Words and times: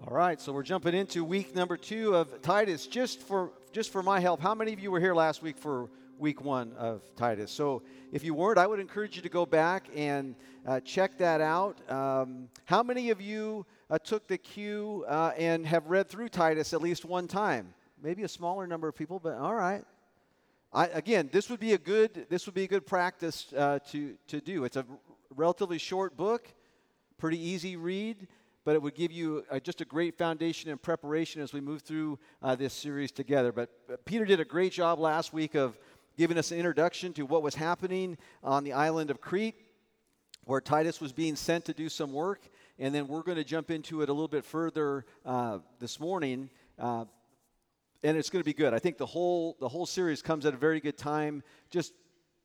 All 0.06 0.16
right, 0.16 0.40
so 0.40 0.52
we're 0.52 0.62
jumping 0.62 0.94
into 0.94 1.24
week 1.24 1.56
number 1.56 1.76
two 1.76 2.14
of 2.14 2.40
Titus. 2.42 2.86
Just 2.86 3.22
for 3.22 3.50
just 3.72 3.90
for 3.90 4.04
my 4.04 4.20
help, 4.20 4.40
how 4.40 4.54
many 4.54 4.72
of 4.72 4.78
you 4.78 4.92
were 4.92 5.00
here 5.00 5.16
last 5.16 5.42
week 5.42 5.58
for 5.58 5.90
week 6.16 6.44
one 6.44 6.72
of 6.74 7.02
Titus? 7.16 7.50
So 7.50 7.82
if 8.12 8.22
you 8.22 8.34
weren't, 8.34 8.58
I 8.58 8.68
would 8.68 8.78
encourage 8.78 9.16
you 9.16 9.22
to 9.22 9.28
go 9.28 9.44
back 9.44 9.88
and 9.96 10.36
uh, 10.64 10.78
check 10.78 11.18
that 11.18 11.40
out. 11.40 11.80
Um, 11.90 12.48
how 12.66 12.84
many 12.84 13.10
of 13.10 13.20
you 13.20 13.66
uh, 13.90 13.98
took 13.98 14.28
the 14.28 14.38
cue 14.38 15.04
uh, 15.08 15.32
and 15.36 15.66
have 15.66 15.88
read 15.88 16.08
through 16.08 16.28
Titus 16.28 16.72
at 16.72 16.80
least 16.80 17.04
one 17.04 17.26
time? 17.26 17.74
Maybe 18.06 18.22
a 18.22 18.28
smaller 18.28 18.68
number 18.68 18.86
of 18.86 18.94
people, 18.94 19.18
but 19.18 19.36
all 19.36 19.54
right. 19.54 19.82
I, 20.72 20.86
again, 20.86 21.28
this 21.32 21.50
would 21.50 21.58
be 21.58 21.72
a 21.72 21.78
good 21.78 22.26
this 22.28 22.46
would 22.46 22.54
be 22.54 22.62
a 22.62 22.68
good 22.68 22.86
practice 22.86 23.52
uh, 23.52 23.80
to 23.90 24.14
to 24.28 24.40
do. 24.40 24.62
It's 24.62 24.76
a 24.76 24.86
relatively 25.34 25.78
short 25.78 26.16
book, 26.16 26.46
pretty 27.18 27.40
easy 27.40 27.74
read, 27.74 28.28
but 28.64 28.76
it 28.76 28.82
would 28.82 28.94
give 28.94 29.10
you 29.10 29.44
a, 29.50 29.58
just 29.58 29.80
a 29.80 29.84
great 29.84 30.16
foundation 30.16 30.70
and 30.70 30.80
preparation 30.80 31.42
as 31.42 31.52
we 31.52 31.60
move 31.60 31.82
through 31.82 32.16
uh, 32.42 32.54
this 32.54 32.72
series 32.72 33.10
together. 33.10 33.50
But, 33.50 33.70
but 33.88 34.04
Peter 34.04 34.24
did 34.24 34.38
a 34.38 34.44
great 34.44 34.72
job 34.72 35.00
last 35.00 35.32
week 35.32 35.56
of 35.56 35.76
giving 36.16 36.38
us 36.38 36.52
an 36.52 36.58
introduction 36.58 37.12
to 37.14 37.22
what 37.26 37.42
was 37.42 37.56
happening 37.56 38.18
on 38.44 38.62
the 38.62 38.72
island 38.72 39.10
of 39.10 39.20
Crete, 39.20 39.56
where 40.44 40.60
Titus 40.60 41.00
was 41.00 41.12
being 41.12 41.34
sent 41.34 41.64
to 41.64 41.74
do 41.74 41.88
some 41.88 42.12
work, 42.12 42.48
and 42.78 42.94
then 42.94 43.08
we're 43.08 43.22
going 43.22 43.38
to 43.38 43.44
jump 43.44 43.68
into 43.68 44.02
it 44.02 44.08
a 44.08 44.12
little 44.12 44.28
bit 44.28 44.44
further 44.44 45.04
uh, 45.24 45.58
this 45.80 45.98
morning. 45.98 46.50
Uh, 46.78 47.06
and 48.02 48.16
it's 48.16 48.30
going 48.30 48.40
to 48.40 48.44
be 48.44 48.54
good. 48.54 48.74
I 48.74 48.78
think 48.78 48.98
the 48.98 49.06
whole 49.06 49.56
the 49.60 49.68
whole 49.68 49.86
series 49.86 50.22
comes 50.22 50.46
at 50.46 50.54
a 50.54 50.56
very 50.56 50.80
good 50.80 50.98
time, 50.98 51.42
just 51.70 51.92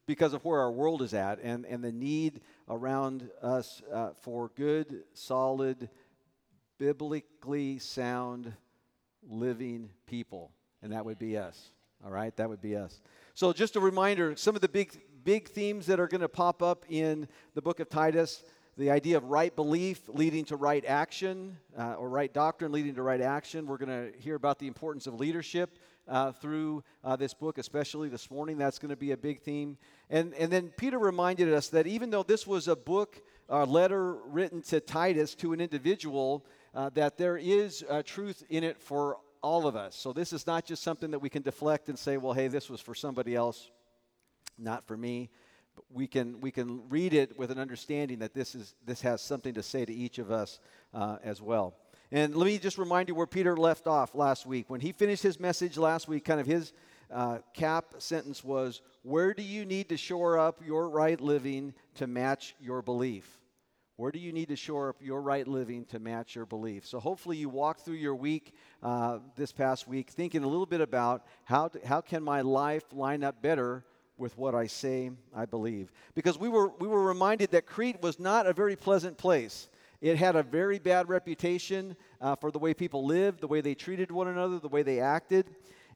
because 0.07 0.33
of 0.33 0.43
where 0.43 0.59
our 0.59 0.71
world 0.71 1.01
is 1.01 1.13
at 1.13 1.39
and 1.41 1.65
and 1.65 1.83
the 1.83 1.91
need 1.91 2.41
around 2.69 3.29
us 3.41 3.81
uh, 3.93 4.09
for 4.21 4.51
good, 4.55 5.03
solid, 5.13 5.89
biblically 6.77 7.79
sound, 7.79 8.53
living 9.27 9.89
people, 10.07 10.51
and 10.81 10.91
that 10.91 11.05
would 11.05 11.19
be 11.19 11.37
us. 11.37 11.71
All 12.03 12.11
right, 12.11 12.35
that 12.37 12.49
would 12.49 12.61
be 12.61 12.75
us. 12.75 13.01
So, 13.35 13.53
just 13.53 13.75
a 13.75 13.79
reminder: 13.79 14.35
some 14.35 14.55
of 14.55 14.61
the 14.61 14.69
big 14.69 14.99
big 15.23 15.47
themes 15.49 15.85
that 15.85 15.99
are 15.99 16.07
going 16.07 16.21
to 16.21 16.29
pop 16.29 16.63
up 16.63 16.85
in 16.89 17.27
the 17.53 17.61
book 17.61 17.79
of 17.79 17.89
Titus 17.89 18.43
the 18.77 18.89
idea 18.89 19.17
of 19.17 19.25
right 19.25 19.53
belief 19.55 19.99
leading 20.07 20.45
to 20.45 20.55
right 20.55 20.83
action, 20.85 21.57
uh, 21.77 21.95
or 21.95 22.09
right 22.09 22.33
doctrine 22.33 22.71
leading 22.71 22.95
to 22.95 23.01
right 23.01 23.21
action. 23.21 23.65
We're 23.65 23.77
going 23.77 24.11
to 24.11 24.17
hear 24.19 24.35
about 24.35 24.59
the 24.59 24.67
importance 24.67 25.07
of 25.07 25.19
leadership 25.19 25.77
uh, 26.07 26.31
through 26.31 26.83
uh, 27.03 27.15
this 27.17 27.33
book, 27.33 27.57
especially 27.57 28.07
this 28.07 28.31
morning. 28.31 28.57
That's 28.57 28.79
going 28.79 28.89
to 28.89 28.95
be 28.95 29.11
a 29.11 29.17
big 29.17 29.41
theme. 29.41 29.77
And, 30.09 30.33
and 30.35 30.51
then 30.51 30.69
Peter 30.77 30.97
reminded 30.97 31.53
us 31.53 31.67
that 31.69 31.85
even 31.85 32.09
though 32.11 32.23
this 32.23 32.47
was 32.47 32.67
a 32.67 32.75
book, 32.75 33.21
a 33.49 33.65
letter 33.65 34.13
written 34.13 34.61
to 34.63 34.79
Titus, 34.79 35.35
to 35.35 35.51
an 35.51 35.59
individual, 35.59 36.45
uh, 36.73 36.89
that 36.93 37.17
there 37.17 37.37
is 37.37 37.83
truth 38.05 38.43
in 38.49 38.63
it 38.63 38.79
for 38.79 39.17
all 39.43 39.67
of 39.67 39.75
us. 39.75 39.95
So 39.95 40.13
this 40.13 40.31
is 40.31 40.47
not 40.47 40.65
just 40.65 40.81
something 40.81 41.11
that 41.11 41.19
we 41.19 41.29
can 41.29 41.41
deflect 41.41 41.89
and 41.89 41.99
say, 41.99 42.15
well, 42.15 42.33
hey, 42.33 42.47
this 42.47 42.69
was 42.69 42.79
for 42.79 42.95
somebody 42.95 43.35
else, 43.35 43.69
not 44.57 44.87
for 44.87 44.95
me 44.95 45.29
we 45.89 46.07
can, 46.07 46.39
we 46.41 46.51
can 46.51 46.87
read 46.89 47.13
it 47.13 47.37
with 47.37 47.51
an 47.51 47.59
understanding 47.59 48.19
that 48.19 48.33
this, 48.33 48.55
is, 48.55 48.75
this 48.85 49.01
has 49.01 49.21
something 49.21 49.53
to 49.53 49.63
say 49.63 49.85
to 49.85 49.93
each 49.93 50.19
of 50.19 50.31
us 50.31 50.59
uh, 50.93 51.17
as 51.23 51.41
well. 51.41 51.75
And 52.11 52.35
let 52.35 52.45
me 52.45 52.57
just 52.57 52.77
remind 52.77 53.07
you 53.07 53.15
where 53.15 53.27
Peter 53.27 53.55
left 53.55 53.87
off 53.87 54.15
last 54.15 54.45
week. 54.45 54.69
When 54.69 54.81
he 54.81 54.91
finished 54.91 55.23
his 55.23 55.39
message 55.39 55.77
last 55.77 56.07
week, 56.07 56.25
kind 56.25 56.41
of 56.41 56.45
his 56.45 56.73
uh, 57.09 57.39
cap 57.53 57.95
sentence 57.99 58.43
was 58.43 58.81
Where 59.03 59.33
do 59.33 59.43
you 59.43 59.65
need 59.65 59.89
to 59.89 59.97
shore 59.97 60.37
up 60.37 60.61
your 60.65 60.89
right 60.89 61.19
living 61.19 61.73
to 61.95 62.07
match 62.07 62.55
your 62.59 62.81
belief? 62.81 63.37
Where 63.95 64.11
do 64.11 64.19
you 64.19 64.33
need 64.33 64.49
to 64.49 64.55
shore 64.55 64.89
up 64.89 64.95
your 64.99 65.21
right 65.21 65.47
living 65.47 65.85
to 65.85 65.99
match 65.99 66.35
your 66.35 66.45
belief? 66.45 66.85
So, 66.85 66.99
hopefully, 66.99 67.37
you 67.37 67.49
walked 67.49 67.81
through 67.81 67.95
your 67.95 68.15
week 68.15 68.55
uh, 68.81 69.19
this 69.35 69.51
past 69.51 69.87
week 69.87 70.09
thinking 70.09 70.43
a 70.43 70.47
little 70.47 70.65
bit 70.65 70.81
about 70.81 71.25
how, 71.45 71.67
to, 71.67 71.79
how 71.85 72.01
can 72.01 72.23
my 72.23 72.41
life 72.41 72.83
line 72.91 73.23
up 73.23 73.41
better 73.41 73.85
with 74.21 74.37
what 74.37 74.55
I 74.55 74.67
say 74.67 75.11
I 75.35 75.45
believe. 75.45 75.91
Because 76.15 76.37
we 76.37 76.47
were, 76.47 76.69
we 76.79 76.87
were 76.87 77.03
reminded 77.03 77.51
that 77.51 77.65
Crete 77.65 78.01
was 78.01 78.19
not 78.19 78.47
a 78.47 78.53
very 78.53 78.77
pleasant 78.77 79.17
place. 79.17 79.67
It 79.99 80.17
had 80.17 80.35
a 80.35 80.43
very 80.43 80.79
bad 80.79 81.09
reputation 81.09 81.97
uh, 82.21 82.35
for 82.35 82.51
the 82.51 82.59
way 82.59 82.73
people 82.73 83.05
lived, 83.05 83.41
the 83.41 83.47
way 83.47 83.61
they 83.61 83.75
treated 83.75 84.11
one 84.11 84.27
another, 84.27 84.59
the 84.59 84.69
way 84.69 84.83
they 84.83 84.99
acted. 84.99 85.47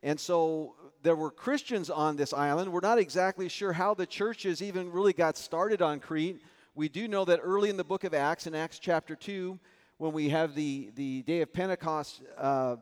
And 0.03 0.19
so 0.19 0.75
there 1.03 1.15
were 1.15 1.31
Christians 1.31 1.89
on 1.89 2.15
this 2.15 2.33
island. 2.33 2.71
We're 2.71 2.81
not 2.81 2.97
exactly 2.97 3.47
sure 3.47 3.73
how 3.73 3.93
the 3.93 4.05
churches 4.05 4.61
even 4.61 4.91
really 4.91 5.13
got 5.13 5.37
started 5.37 5.81
on 5.81 5.99
Crete. 5.99 6.41
We 6.73 6.89
do 6.89 7.07
know 7.07 7.25
that 7.25 7.39
early 7.41 7.69
in 7.69 7.77
the 7.77 7.83
book 7.83 8.03
of 8.03 8.13
Acts, 8.13 8.47
in 8.47 8.55
Acts 8.55 8.79
chapter 8.79 9.15
2, 9.15 9.57
when 9.97 10.11
we 10.11 10.29
have 10.29 10.55
the, 10.55 10.91
the 10.95 11.21
day 11.21 11.41
of 11.41 11.53
Pentecost 11.53 12.21
uh, 12.37 12.75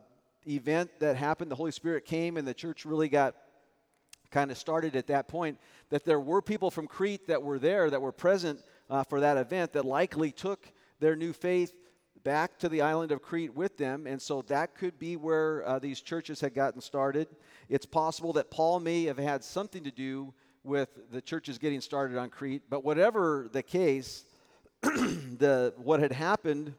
event 0.46 0.90
that 0.98 1.16
happened, 1.16 1.50
the 1.50 1.54
Holy 1.54 1.70
Spirit 1.70 2.04
came 2.04 2.36
and 2.36 2.46
the 2.46 2.54
church 2.54 2.84
really 2.84 3.08
got 3.08 3.36
kind 4.34 4.50
of 4.50 4.58
started 4.58 4.96
at 4.96 5.06
that 5.06 5.28
point, 5.28 5.56
that 5.90 6.04
there 6.04 6.18
were 6.18 6.42
people 6.42 6.68
from 6.68 6.88
Crete 6.88 7.28
that 7.28 7.40
were 7.40 7.60
there, 7.60 7.88
that 7.88 8.02
were 8.02 8.10
present 8.10 8.60
uh, 8.90 9.04
for 9.04 9.20
that 9.20 9.36
event, 9.36 9.72
that 9.74 9.84
likely 9.84 10.32
took 10.32 10.66
their 10.98 11.14
new 11.14 11.32
faith 11.32 11.72
back 12.24 12.58
to 12.58 12.68
the 12.68 12.80
island 12.80 13.12
of 13.12 13.22
Crete 13.22 13.54
with 13.54 13.76
them. 13.76 14.08
And 14.08 14.20
so 14.20 14.42
that 14.42 14.74
could 14.74 14.98
be 14.98 15.14
where 15.14 15.64
uh, 15.64 15.78
these 15.78 16.00
churches 16.00 16.40
had 16.40 16.52
gotten 16.52 16.80
started. 16.80 17.28
It's 17.68 17.86
possible 17.86 18.32
that 18.32 18.50
Paul 18.50 18.80
may 18.80 19.04
have 19.04 19.18
had 19.18 19.44
something 19.44 19.84
to 19.84 19.92
do 19.92 20.34
with 20.64 20.88
the 21.12 21.20
churches 21.20 21.56
getting 21.56 21.80
started 21.80 22.18
on 22.18 22.28
Crete. 22.28 22.62
But 22.68 22.82
whatever 22.82 23.48
the 23.52 23.62
case, 23.62 24.24
the, 24.82 25.74
what 25.76 26.00
had 26.00 26.12
happened 26.12 26.74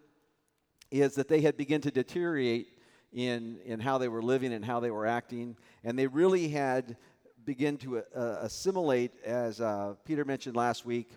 is 0.91 1.15
that 1.15 1.29
they 1.29 1.39
had 1.39 1.55
begun 1.55 1.79
to 1.81 1.91
deteriorate 1.91 2.67
in, 3.13 3.59
in 3.63 3.79
how 3.79 3.97
they 3.97 4.09
were 4.09 4.21
living 4.21 4.51
and 4.51 4.65
how 4.65 4.81
they 4.81 4.91
were 4.91 5.05
acting. 5.05 5.55
And 5.85 5.97
they 5.97 6.07
really 6.07 6.49
had 6.49 6.97
begin 7.45 7.77
to 7.77 7.99
uh, 7.99 8.37
assimilate, 8.41 9.11
as 9.23 9.61
uh, 9.61 9.93
Peter 10.03 10.25
mentioned 10.25 10.55
last 10.55 10.83
week, 10.83 11.11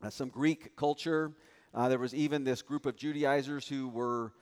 uh, 0.00 0.10
some 0.10 0.28
Greek 0.28 0.76
culture. 0.76 1.32
Uh, 1.74 1.88
there 1.88 1.98
was 1.98 2.14
even 2.14 2.44
this 2.44 2.62
group 2.62 2.86
of 2.86 2.96
Judaizers 2.96 3.66
who 3.66 3.88
were 3.88 4.32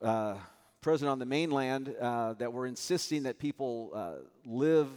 uh, 0.00 0.34
present 0.80 1.08
on 1.08 1.20
the 1.20 1.26
mainland 1.26 1.94
uh, 2.00 2.32
that 2.34 2.52
were 2.52 2.66
insisting 2.66 3.22
that 3.22 3.38
people 3.38 4.20
live, 4.44 4.88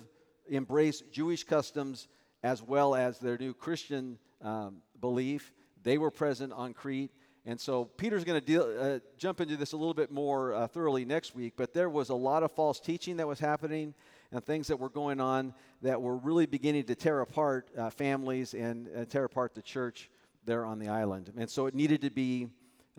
embrace 0.49 1.03
Jewish 1.11 1.43
customs 1.43 2.07
as 2.41 2.63
well 2.63 2.95
as 2.95 3.19
their 3.19 3.37
new 3.37 3.53
Christian 3.53 4.17
um, 4.41 4.77
belief. 4.99 5.53
They 5.83 5.99
were 5.99 6.11
present 6.11 6.51
on 6.51 6.73
Crete. 6.73 7.11
And 7.45 7.59
so 7.59 7.85
Peter's 7.85 8.23
going 8.23 8.41
to 8.41 8.81
uh, 8.81 8.99
jump 9.19 9.39
into 9.39 9.55
this 9.55 9.73
a 9.73 9.77
little 9.77 9.93
bit 9.93 10.11
more 10.11 10.55
uh, 10.55 10.67
thoroughly 10.67 11.05
next 11.05 11.35
week, 11.35 11.53
but 11.55 11.75
there 11.75 11.89
was 11.89 12.09
a 12.09 12.15
lot 12.15 12.41
of 12.41 12.51
false 12.51 12.79
teaching 12.79 13.17
that 13.17 13.27
was 13.27 13.39
happening 13.39 13.93
and 14.35 14.43
things 14.43 14.67
that 14.67 14.77
were 14.77 14.89
going 14.89 15.21
on 15.21 15.53
that 15.81 16.01
were 16.01 16.17
really 16.17 16.45
beginning 16.45 16.83
to 16.83 16.93
tear 16.93 17.21
apart 17.21 17.69
uh, 17.77 17.89
families 17.89 18.53
and 18.53 18.89
uh, 18.93 19.05
tear 19.05 19.23
apart 19.23 19.55
the 19.55 19.61
church 19.61 20.09
there 20.43 20.65
on 20.65 20.77
the 20.77 20.89
island. 20.89 21.31
And 21.37 21.49
so 21.49 21.67
it 21.67 21.73
needed 21.73 22.01
to 22.01 22.09
be, 22.09 22.49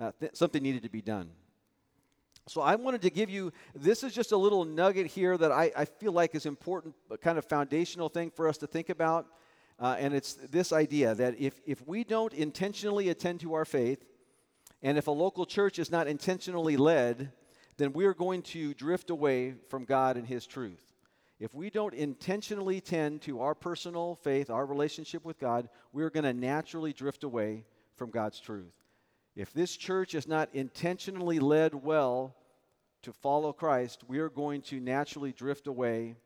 uh, 0.01 0.13
th- 0.19 0.35
something 0.35 0.63
needed 0.63 0.83
to 0.85 0.89
be 0.89 1.03
done. 1.03 1.29
So 2.49 2.63
I 2.63 2.77
wanted 2.77 3.03
to 3.03 3.11
give 3.11 3.29
you, 3.29 3.53
this 3.75 4.03
is 4.03 4.15
just 4.15 4.33
a 4.33 4.37
little 4.37 4.65
nugget 4.65 5.09
here 5.09 5.37
that 5.37 5.53
I, 5.53 5.71
I 5.77 5.85
feel 5.85 6.13
like 6.13 6.35
is 6.35 6.47
important, 6.47 6.95
kind 7.21 7.37
of 7.37 7.45
foundational 7.45 8.09
thing 8.09 8.31
for 8.31 8.49
us 8.49 8.57
to 8.59 8.67
think 8.67 8.89
about. 8.89 9.27
Uh, 9.79 9.97
and 9.99 10.15
it's 10.15 10.35
this 10.35 10.73
idea 10.73 11.15
that 11.17 11.39
if, 11.39 11.61
if 11.67 11.87
we 11.87 12.03
don't 12.03 12.33
intentionally 12.33 13.11
attend 13.11 13.41
to 13.41 13.53
our 13.53 13.67
faith, 13.67 14.07
and 14.83 14.97
if 14.97 15.07
a 15.07 15.11
local 15.11 15.45
church 15.45 15.79
is 15.79 15.91
not 15.91 16.07
intentionally 16.07 16.79
led, 16.79 17.31
then 17.77 17.93
we 17.93 18.07
are 18.07 18.15
going 18.15 18.41
to 18.41 18.73
drift 18.73 19.11
away 19.11 19.55
from 19.69 19.85
God 19.85 20.17
and 20.17 20.27
His 20.27 20.47
truth 20.47 20.86
if 21.39 21.55
we 21.55 21.69
don't 21.69 21.95
intentionally 21.95 22.81
tend 22.81 23.23
to 23.23 23.41
our 23.41 23.55
personal 23.55 24.15
faith, 24.17 24.49
our 24.49 24.65
relationship 24.65 25.25
with 25.25 25.39
God, 25.39 25.69
we're 25.93 26.11
going 26.11 26.25
to 26.25 26.33
naturally 26.33 26.93
drift 26.93 27.25
away 27.25 27.65
from 27.97 28.11
God's 28.11 28.41
truth. 28.41 28.73
If 29.35 29.53
this 29.53 29.77
church 29.77 30.15
is 30.15 30.27
not 30.27 30.49
intentionally 30.55 31.39
led 31.39 31.75
well 31.75 32.35
to 33.03 33.13
follow 33.13 33.53
Christ, 33.53 34.03
we 34.09 34.19
are 34.19 34.31
going 34.31 34.63
to 34.63 34.81
naturally 34.81 35.33
drift 35.33 35.67
away 35.67 36.17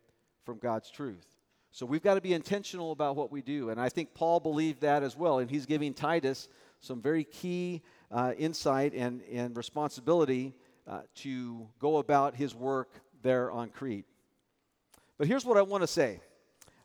from 0.44 0.58
God's 0.58 0.90
truth. 0.90 1.26
So 1.72 1.86
we've 1.86 2.02
got 2.02 2.14
to 2.14 2.20
be 2.20 2.32
intentional 2.32 2.92
about 2.92 3.16
what 3.16 3.32
we 3.32 3.42
do. 3.42 3.70
And 3.70 3.80
I 3.80 3.88
think 3.88 4.14
Paul 4.14 4.40
believed 4.40 4.80
that 4.80 5.02
as 5.02 5.16
well. 5.16 5.40
And 5.40 5.50
he's 5.50 5.66
giving 5.66 5.92
Titus 5.92 6.48
some 6.80 7.00
very 7.00 7.24
key 7.24 7.82
uh, 8.10 8.32
insight 8.38 8.94
and, 8.94 9.22
and 9.30 9.56
responsibility 9.56 10.54
uh, 10.86 11.02
to 11.16 11.68
go 11.78 11.98
about 11.98 12.34
his 12.34 12.54
work 12.54 12.90
there 13.22 13.50
on 13.50 13.70
Crete. 13.70 14.06
But 15.20 15.28
here's 15.28 15.44
what 15.44 15.58
I 15.58 15.62
want 15.62 15.82
to 15.82 15.86
say 15.86 16.18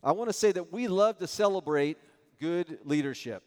I 0.03 0.11
want 0.11 0.27
to 0.27 0.33
say 0.33 0.51
that 0.51 0.73
we 0.73 0.89
love 0.89 1.19
to 1.19 1.25
celebrate 1.27 1.97
good 2.37 2.79
leadership. 2.83 3.43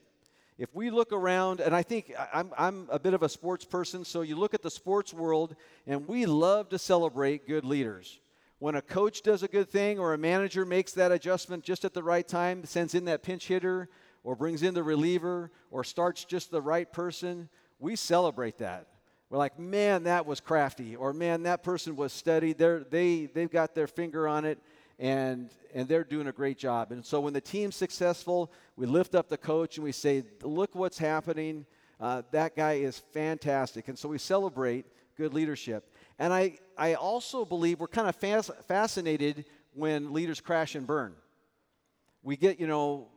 If 0.57 0.73
we 0.73 0.89
look 0.89 1.13
around, 1.13 1.59
and 1.59 1.75
I 1.75 1.83
think 1.83 2.11
I'm, 2.33 2.51
I'm 2.57 2.87
a 2.89 2.97
bit 2.97 3.13
of 3.13 3.21
a 3.21 3.29
sports 3.29 3.63
person, 3.63 4.03
so 4.03 4.23
you 4.23 4.35
look 4.35 4.55
at 4.55 4.63
the 4.63 4.71
sports 4.71 5.13
world, 5.13 5.55
and 5.85 6.07
we 6.07 6.25
love 6.25 6.69
to 6.69 6.79
celebrate 6.79 7.47
good 7.47 7.65
leaders. 7.65 8.19
When 8.57 8.73
a 8.73 8.81
coach 8.81 9.21
does 9.21 9.43
a 9.43 9.47
good 9.47 9.69
thing 9.69 9.99
or 9.99 10.15
a 10.15 10.17
manager 10.17 10.65
makes 10.65 10.93
that 10.93 11.11
adjustment 11.11 11.63
just 11.63 11.85
at 11.85 11.93
the 11.93 12.01
right 12.01 12.27
time, 12.27 12.65
sends 12.65 12.95
in 12.95 13.05
that 13.05 13.21
pinch 13.21 13.47
hitter 13.47 13.89
or 14.23 14.35
brings 14.35 14.63
in 14.63 14.73
the 14.73 14.81
reliever 14.81 15.51
or 15.69 15.83
starts 15.83 16.25
just 16.25 16.49
the 16.49 16.63
right 16.63 16.91
person, 16.91 17.47
we 17.77 17.95
celebrate 17.95 18.57
that. 18.57 18.87
We're 19.29 19.37
like, 19.37 19.59
man, 19.59 20.03
that 20.05 20.25
was 20.25 20.39
crafty, 20.39 20.95
or 20.95 21.13
man, 21.13 21.43
that 21.43 21.61
person 21.61 21.95
was 21.95 22.11
steady. 22.11 22.53
They're, 22.53 22.79
they, 22.79 23.27
they've 23.27 23.51
got 23.51 23.75
their 23.75 23.85
finger 23.85 24.27
on 24.27 24.43
it, 24.43 24.59
and, 24.99 25.49
and 25.73 25.87
they're 25.87 26.03
doing 26.03 26.27
a 26.27 26.31
great 26.31 26.57
job. 26.57 26.91
And 26.91 27.03
so 27.05 27.21
when 27.21 27.33
the 27.33 27.41
team's 27.41 27.75
successful, 27.75 28.51
we 28.75 28.85
lift 28.85 29.15
up 29.15 29.29
the 29.29 29.37
coach 29.37 29.77
and 29.77 29.83
we 29.83 29.93
say, 29.93 30.23
look 30.43 30.75
what's 30.75 30.97
happening. 30.97 31.65
Uh, 31.99 32.21
that 32.31 32.55
guy 32.55 32.73
is 32.73 32.99
fantastic. 32.99 33.87
And 33.87 33.97
so 33.97 34.09
we 34.09 34.17
celebrate 34.17 34.85
good 35.17 35.33
leadership. 35.33 35.91
And 36.19 36.33
I, 36.33 36.59
I 36.77 36.95
also 36.95 37.45
believe 37.45 37.79
we're 37.79 37.87
kind 37.87 38.09
of 38.09 38.15
fas- 38.15 38.51
fascinated 38.67 39.45
when 39.73 40.13
leaders 40.13 40.41
crash 40.41 40.75
and 40.75 40.85
burn. 40.85 41.13
We 42.21 42.35
get, 42.35 42.59
you 42.59 42.67
know, 42.67 43.07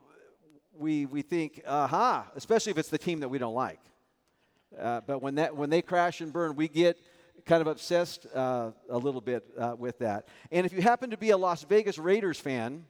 we, 0.79 1.07
we 1.07 1.23
think, 1.23 1.63
aha, 1.67 2.27
especially 2.37 2.71
if 2.71 2.79
it's 2.79 2.89
the 2.89 2.99
team 2.99 3.21
that 3.21 3.29
we 3.29 3.39
don't 3.39 3.55
like. 3.55 3.81
Uh, 4.79 5.01
but 5.07 5.21
when, 5.21 5.35
that, 5.35 5.57
when 5.57 5.69
they 5.69 5.83
crash 5.83 6.21
and 6.21 6.33
burn, 6.33 6.57
we 6.57 6.69
get 6.69 6.97
kind 7.45 7.61
of 7.61 7.67
obsessed 7.67 8.27
uh, 8.35 8.71
a 8.89 8.99
little 8.99 9.21
bit 9.21 9.45
uh, 9.59 9.75
with 9.79 9.99
that. 9.99 10.29
And 10.51 10.67
if 10.67 10.73
you 10.73 10.83
happen 10.83 11.11
to 11.11 11.17
be 11.17 11.31
a 11.31 11.37
Las 11.37 11.65
Vegas 11.65 11.99
Raiders 11.99 12.39
fan, 12.39 12.85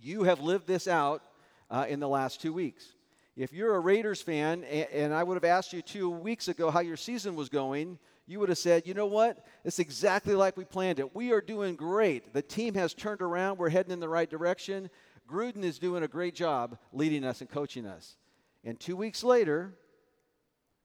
you 0.00 0.24
have 0.24 0.40
lived 0.40 0.66
this 0.66 0.86
out 0.88 1.22
uh, 1.70 1.86
in 1.88 2.00
the 2.00 2.08
last 2.08 2.40
two 2.40 2.52
weeks. 2.52 2.94
If 3.36 3.52
you're 3.52 3.74
a 3.74 3.80
Raiders 3.80 4.20
fan, 4.20 4.64
and, 4.64 4.88
and 4.92 5.14
I 5.14 5.22
would 5.22 5.34
have 5.34 5.44
asked 5.44 5.72
you 5.72 5.82
two 5.82 6.10
weeks 6.10 6.48
ago 6.48 6.70
how 6.70 6.80
your 6.80 6.96
season 6.96 7.36
was 7.36 7.48
going, 7.48 7.98
you 8.26 8.38
would 8.38 8.48
have 8.48 8.58
said, 8.58 8.86
you 8.86 8.94
know 8.94 9.06
what? 9.06 9.44
It's 9.64 9.78
exactly 9.78 10.34
like 10.34 10.56
we 10.56 10.64
planned 10.64 11.00
it. 11.00 11.14
We 11.14 11.32
are 11.32 11.40
doing 11.40 11.74
great. 11.74 12.32
The 12.32 12.42
team 12.42 12.74
has 12.74 12.94
turned 12.94 13.22
around. 13.22 13.58
We're 13.58 13.70
heading 13.70 13.92
in 13.92 14.00
the 14.00 14.08
right 14.08 14.30
direction. 14.30 14.88
Gruden 15.28 15.64
is 15.64 15.78
doing 15.78 16.02
a 16.02 16.08
great 16.08 16.34
job 16.34 16.78
leading 16.92 17.24
us 17.24 17.40
and 17.40 17.50
coaching 17.50 17.86
us. 17.86 18.16
And 18.62 18.78
two 18.78 18.96
weeks 18.96 19.24
later, 19.24 19.74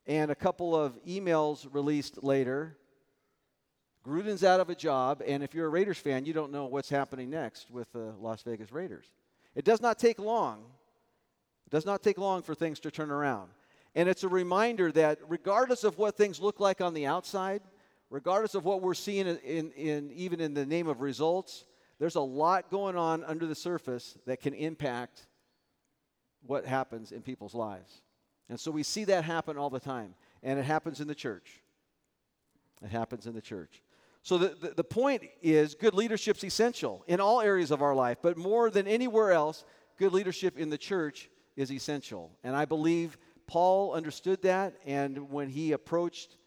and 0.08 0.32
a 0.32 0.36
couple 0.36 0.76
of 0.76 1.04
emails 1.06 1.68
released 1.72 2.24
later, 2.24 2.78
Gruden's 4.06 4.44
out 4.44 4.60
of 4.60 4.70
a 4.70 4.76
job, 4.76 5.24
and 5.26 5.44
if 5.44 5.56
you're 5.56 5.66
a 5.66 5.70
Raiders 5.70 5.98
fan, 5.98 6.26
you 6.26 6.34
don't 6.34 6.52
know 6.52 6.66
what's 6.66 6.90
happening 6.90 7.30
next 7.30 7.72
with 7.72 7.92
the 7.92 8.14
Las 8.20 8.44
Vegas 8.44 8.72
Raiders. 8.72 9.06
It 9.56 9.66
does 9.66 9.82
not 9.82 9.98
take 9.98 10.20
long. 10.20 10.64
It 11.66 11.72
does 11.72 11.86
not 11.86 12.04
take 12.04 12.20
long 12.20 12.44
for 12.44 12.54
things 12.54 12.80
to 12.82 12.92
turn 12.92 13.10
around. 13.10 13.50
And 13.96 14.08
it's 14.08 14.24
a 14.24 14.30
reminder 14.30 14.92
that 14.92 15.20
regardless 15.28 15.84
of 15.84 15.98
what 15.98 16.18
things 16.18 16.40
look 16.40 16.60
like 16.60 16.82
on 16.82 16.94
the 16.94 17.08
outside, 17.08 17.62
regardless 18.12 18.54
of 18.54 18.64
what 18.64 18.82
we're 18.82 18.94
seeing 18.94 19.26
in, 19.26 19.38
in, 19.38 19.72
in 19.72 20.12
even 20.12 20.40
in 20.40 20.54
the 20.54 20.66
name 20.66 20.88
of 20.88 21.02
results, 21.02 21.66
there's 21.98 22.16
a 22.16 22.22
lot 22.22 22.70
going 22.70 22.98
on 22.98 23.24
under 23.24 23.48
the 23.48 23.56
surface 23.56 24.18
that 24.28 24.42
can 24.42 24.54
impact 24.54 25.26
what 26.46 26.66
happens 26.66 27.12
in 27.12 27.22
people's 27.22 27.56
lives. 27.56 28.02
And 28.50 28.60
so 28.60 28.72
we 28.72 28.84
see 28.84 29.06
that 29.06 29.24
happen 29.24 29.58
all 29.58 29.70
the 29.70 29.80
time. 29.80 30.14
And 30.44 30.60
it 30.60 30.66
happens 30.66 31.00
in 31.02 31.08
the 31.08 31.16
church. 31.16 31.62
It 32.84 32.90
happens 32.90 33.26
in 33.26 33.34
the 33.34 33.42
church. 33.42 33.82
So 34.22 34.38
the, 34.38 34.56
the, 34.60 34.74
the 34.76 34.84
point 34.84 35.24
is 35.42 35.76
good 35.76 35.94
leadership's 35.94 36.44
essential 36.44 37.04
in 37.08 37.20
all 37.20 37.42
areas 37.42 37.72
of 37.72 37.82
our 37.82 37.94
life, 37.96 38.18
but 38.22 38.38
more 38.38 38.70
than 38.70 38.88
anywhere 38.88 39.32
else, 39.32 39.64
good 39.98 40.14
leadership 40.14 40.58
in 40.58 40.70
the 40.70 40.78
church 40.78 41.30
is 41.56 41.72
essential. 41.72 42.32
And 42.44 42.56
I 42.56 42.66
believe 42.66 43.18
Paul 43.48 43.94
understood 43.94 44.42
that, 44.42 44.76
and 44.86 45.30
when 45.30 45.50
he 45.50 45.72
approached 45.74 46.38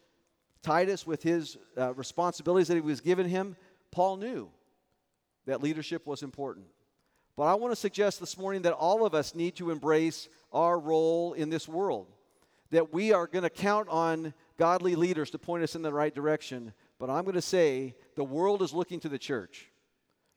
Titus 0.62 1.06
with 1.06 1.22
his 1.22 1.56
uh, 1.76 1.94
responsibilities 1.94 2.68
that 2.68 2.74
he 2.74 2.80
was 2.80 3.00
given 3.00 3.28
him, 3.28 3.56
Paul 3.90 4.16
knew 4.16 4.50
that 5.46 5.62
leadership 5.62 6.06
was 6.06 6.22
important. 6.22 6.66
But 7.38 7.44
I 7.44 7.55
want 7.55 7.70
to 7.70 7.76
suggest 7.76 8.19
this 8.19 8.37
morning 8.37 8.62
that 8.62 8.73
all 8.73 9.06
of 9.06 9.14
us 9.14 9.32
need 9.32 9.55
to 9.58 9.70
embrace 9.70 10.29
our 10.52 10.76
role 10.76 11.35
in 11.35 11.50
this 11.50 11.69
world. 11.69 12.08
That 12.73 12.93
we 12.93 13.12
are 13.12 13.29
going 13.29 13.44
to 13.44 13.49
count 13.49 13.88
on 13.88 14.35
godly 14.58 14.96
leaders 14.96 15.31
to 15.31 15.38
point 15.38 15.62
us 15.62 15.76
in 15.76 15.82
the 15.82 15.93
right 15.93 16.12
direction. 16.12 16.73
But 16.99 17.11
I'm 17.11 17.23
going 17.23 17.37
to 17.37 17.40
say 17.40 17.94
the 18.17 18.25
world 18.25 18.61
is 18.61 18.73
looking 18.73 18.99
to 18.99 19.08
the 19.08 19.20
church. 19.20 19.70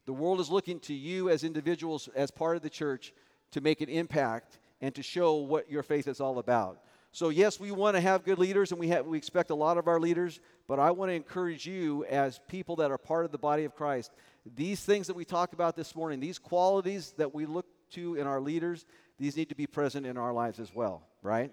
The 0.06 0.14
world 0.14 0.40
is 0.40 0.52
looking 0.52 0.80
to 0.82 0.94
you 0.94 1.32
as 1.32 1.44
individuals, 1.44 2.08
as 2.16 2.30
part 2.30 2.56
of 2.56 2.62
the 2.62 2.70
church, 2.70 3.16
to 3.50 3.62
make 3.62 3.82
an 3.82 3.90
impact 3.90 4.60
and 4.80 4.94
to 4.94 5.02
show 5.02 5.38
what 5.38 5.72
your 5.72 5.82
faith 5.82 6.08
is 6.08 6.22
all 6.22 6.38
about. 6.38 6.84
So, 7.14 7.30
yes, 7.30 7.60
we 7.60 7.72
want 7.72 7.96
to 7.96 8.02
have 8.02 8.24
good 8.24 8.38
leaders 8.38 8.72
and 8.72 8.80
we, 8.80 8.90
have, 8.90 9.08
we 9.08 9.18
expect 9.18 9.50
a 9.50 9.56
lot 9.56 9.80
of 9.80 9.88
our 9.88 10.00
leaders, 10.00 10.40
but 10.68 10.80
I 10.80 10.92
want 10.92 11.10
to 11.10 11.16
encourage 11.16 11.66
you 11.66 12.06
as 12.06 12.40
people 12.48 12.76
that 12.76 12.92
are 12.92 12.98
part 13.00 13.26
of 13.26 13.32
the 13.32 13.40
body 13.40 13.66
of 13.66 13.76
Christ. 13.76 14.12
These 14.46 14.82
things 14.82 15.08
that 15.08 15.16
we 15.16 15.26
talk 15.26 15.54
about 15.54 15.76
this 15.76 15.96
morning, 15.96 16.20
these 16.20 16.40
qualities 16.40 17.14
that 17.18 17.34
we 17.34 17.46
look 17.46 17.66
to 17.92 18.16
in 18.16 18.26
our 18.26 18.42
leaders, 18.42 18.86
these 19.20 19.38
need 19.38 19.50
to 19.50 19.56
be 19.56 19.68
present 19.68 20.06
in 20.06 20.18
our 20.18 20.34
lives 20.34 20.60
as 20.60 20.74
well, 20.74 21.08
right? 21.22 21.52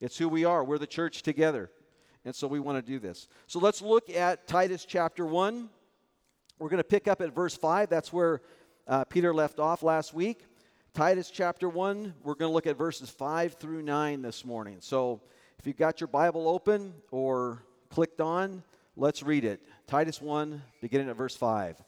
It's 0.00 0.16
who 0.16 0.28
we 0.28 0.44
are. 0.44 0.64
We're 0.64 0.78
the 0.78 0.86
church 0.86 1.22
together. 1.22 1.70
And 2.24 2.34
so 2.34 2.46
we 2.46 2.60
want 2.60 2.84
to 2.84 2.92
do 2.92 2.98
this. 2.98 3.28
So 3.46 3.58
let's 3.58 3.82
look 3.82 4.08
at 4.08 4.46
Titus 4.46 4.84
chapter 4.84 5.26
1. 5.26 5.68
We're 6.58 6.68
going 6.68 6.78
to 6.78 6.84
pick 6.84 7.08
up 7.08 7.20
at 7.20 7.34
verse 7.34 7.56
5. 7.56 7.88
That's 7.88 8.12
where 8.12 8.40
uh, 8.86 9.04
Peter 9.04 9.34
left 9.34 9.58
off 9.58 9.82
last 9.82 10.14
week. 10.14 10.46
Titus 10.94 11.30
chapter 11.30 11.68
1, 11.68 12.14
we're 12.22 12.34
going 12.34 12.50
to 12.50 12.52
look 12.52 12.66
at 12.66 12.76
verses 12.76 13.08
5 13.08 13.54
through 13.54 13.82
9 13.82 14.20
this 14.20 14.44
morning. 14.44 14.76
So 14.80 15.22
if 15.58 15.66
you've 15.66 15.78
got 15.78 16.00
your 16.00 16.08
Bible 16.08 16.48
open 16.48 16.92
or 17.10 17.64
clicked 17.88 18.20
on, 18.20 18.62
let's 18.94 19.22
read 19.22 19.44
it. 19.44 19.62
Titus 19.86 20.20
1, 20.20 20.60
beginning 20.82 21.08
at 21.08 21.16
verse 21.16 21.34
5. 21.34 21.82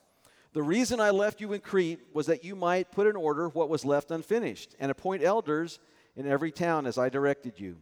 The 0.55 0.63
reason 0.63 1.01
I 1.01 1.11
left 1.11 1.41
you 1.41 1.53
in 1.53 1.61
Crete 1.61 2.01
was 2.13 2.27
that 2.27 2.45
you 2.45 2.55
might 2.55 2.93
put 2.93 3.09
in 3.09 3.17
order 3.17 3.49
what 3.49 3.69
was 3.69 3.85
left 3.85 4.13
unfinished 4.13 4.77
and 4.79 4.89
appoint 4.89 5.25
elders 5.25 5.81
in 6.15 6.29
every 6.29 6.53
town 6.53 6.87
as 6.87 6.97
I 6.97 7.09
directed 7.09 7.59
you. 7.59 7.77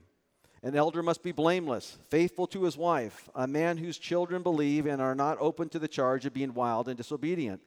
An 0.63 0.75
elder 0.75 1.03
must 1.03 1.23
be 1.23 1.33
blameless, 1.33 1.99
faithful 2.09 2.47
to 2.47 2.63
his 2.63 2.79
wife, 2.79 3.29
a 3.35 3.47
man 3.47 3.77
whose 3.77 3.99
children 3.99 4.43
believe 4.43 4.87
and 4.87 5.03
are 5.03 5.15
not 5.15 5.37
open 5.39 5.69
to 5.69 5.79
the 5.79 5.87
charge 5.87 6.25
of 6.25 6.33
being 6.33 6.55
wild 6.55 6.89
and 6.89 6.97
disobedient. 6.97 7.61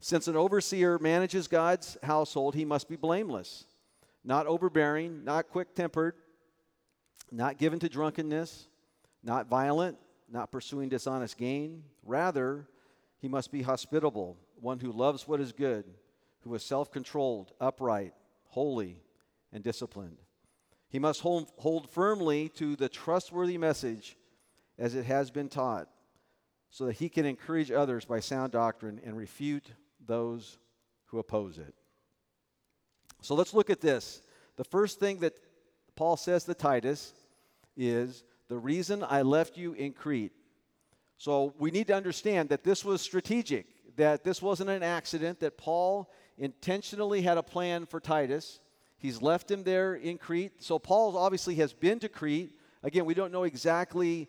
Since 0.00 0.26
an 0.26 0.34
overseer 0.34 0.98
manages 0.98 1.46
God's 1.46 1.96
household, 2.02 2.56
he 2.56 2.64
must 2.64 2.88
be 2.88 2.96
blameless, 2.96 3.66
not 4.24 4.48
overbearing, 4.48 5.22
not 5.22 5.48
quick 5.48 5.76
tempered, 5.76 6.14
not 7.30 7.56
given 7.56 7.78
to 7.78 7.88
drunkenness, 7.88 8.66
not 9.22 9.46
violent, 9.46 9.96
not 10.28 10.50
pursuing 10.50 10.88
dishonest 10.88 11.36
gain. 11.36 11.84
Rather, 12.04 12.66
he 13.18 13.28
must 13.28 13.50
be 13.50 13.62
hospitable, 13.62 14.36
one 14.60 14.78
who 14.78 14.92
loves 14.92 15.26
what 15.26 15.40
is 15.40 15.52
good, 15.52 15.84
who 16.40 16.54
is 16.54 16.62
self 16.62 16.90
controlled, 16.90 17.52
upright, 17.60 18.14
holy, 18.46 19.02
and 19.52 19.62
disciplined. 19.64 20.18
He 20.88 20.98
must 20.98 21.20
hold, 21.20 21.50
hold 21.58 21.90
firmly 21.90 22.48
to 22.50 22.76
the 22.76 22.88
trustworthy 22.88 23.58
message 23.58 24.16
as 24.78 24.94
it 24.94 25.04
has 25.04 25.30
been 25.30 25.48
taught, 25.48 25.88
so 26.70 26.86
that 26.86 26.96
he 26.96 27.08
can 27.08 27.26
encourage 27.26 27.70
others 27.70 28.04
by 28.04 28.20
sound 28.20 28.52
doctrine 28.52 29.00
and 29.04 29.16
refute 29.16 29.66
those 30.06 30.58
who 31.06 31.18
oppose 31.18 31.58
it. 31.58 31.74
So 33.20 33.34
let's 33.34 33.52
look 33.52 33.70
at 33.70 33.80
this. 33.80 34.22
The 34.56 34.64
first 34.64 35.00
thing 35.00 35.20
that 35.20 35.34
Paul 35.96 36.16
says 36.16 36.44
to 36.44 36.54
Titus 36.54 37.12
is 37.76 38.22
the 38.48 38.58
reason 38.58 39.04
I 39.06 39.22
left 39.22 39.56
you 39.56 39.72
in 39.72 39.92
Crete 39.92 40.32
so 41.18 41.52
we 41.58 41.72
need 41.72 41.88
to 41.88 41.94
understand 41.94 42.48
that 42.50 42.62
this 42.62 42.84
was 42.84 43.02
strategic, 43.02 43.66
that 43.96 44.22
this 44.22 44.40
wasn't 44.40 44.70
an 44.70 44.84
accident, 44.84 45.40
that 45.40 45.58
Paul 45.58 46.10
intentionally 46.38 47.22
had 47.22 47.36
a 47.36 47.42
plan 47.42 47.86
for 47.86 47.98
Titus. 47.98 48.60
He's 48.98 49.20
left 49.20 49.50
him 49.50 49.64
there 49.64 49.94
in 49.94 50.16
Crete. 50.16 50.62
So 50.62 50.78
Paul 50.78 51.18
obviously 51.18 51.56
has 51.56 51.72
been 51.72 51.98
to 52.00 52.08
Crete. 52.08 52.52
Again, 52.84 53.04
we 53.04 53.14
don't 53.14 53.32
know 53.32 53.42
exactly 53.42 54.28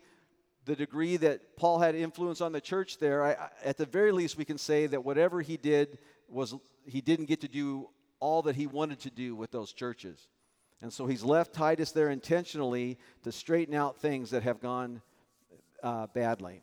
the 0.64 0.74
degree 0.74 1.16
that 1.18 1.56
Paul 1.56 1.78
had 1.78 1.94
influence 1.94 2.40
on 2.40 2.50
the 2.50 2.60
church 2.60 2.98
there. 2.98 3.24
I, 3.24 3.36
at 3.64 3.76
the 3.76 3.86
very 3.86 4.10
least, 4.10 4.36
we 4.36 4.44
can 4.44 4.58
say 4.58 4.88
that 4.88 5.04
whatever 5.04 5.40
he 5.40 5.56
did 5.56 5.98
was 6.28 6.54
he 6.84 7.00
didn't 7.00 7.26
get 7.26 7.40
to 7.42 7.48
do 7.48 7.88
all 8.18 8.42
that 8.42 8.56
he 8.56 8.66
wanted 8.66 8.98
to 9.00 9.10
do 9.10 9.36
with 9.36 9.52
those 9.52 9.72
churches. 9.72 10.26
And 10.82 10.92
so 10.92 11.06
he's 11.06 11.22
left 11.22 11.52
Titus 11.52 11.92
there 11.92 12.10
intentionally 12.10 12.98
to 13.22 13.30
straighten 13.30 13.74
out 13.74 14.00
things 14.00 14.30
that 14.30 14.42
have 14.42 14.60
gone 14.60 15.02
uh, 15.84 16.08
badly 16.08 16.62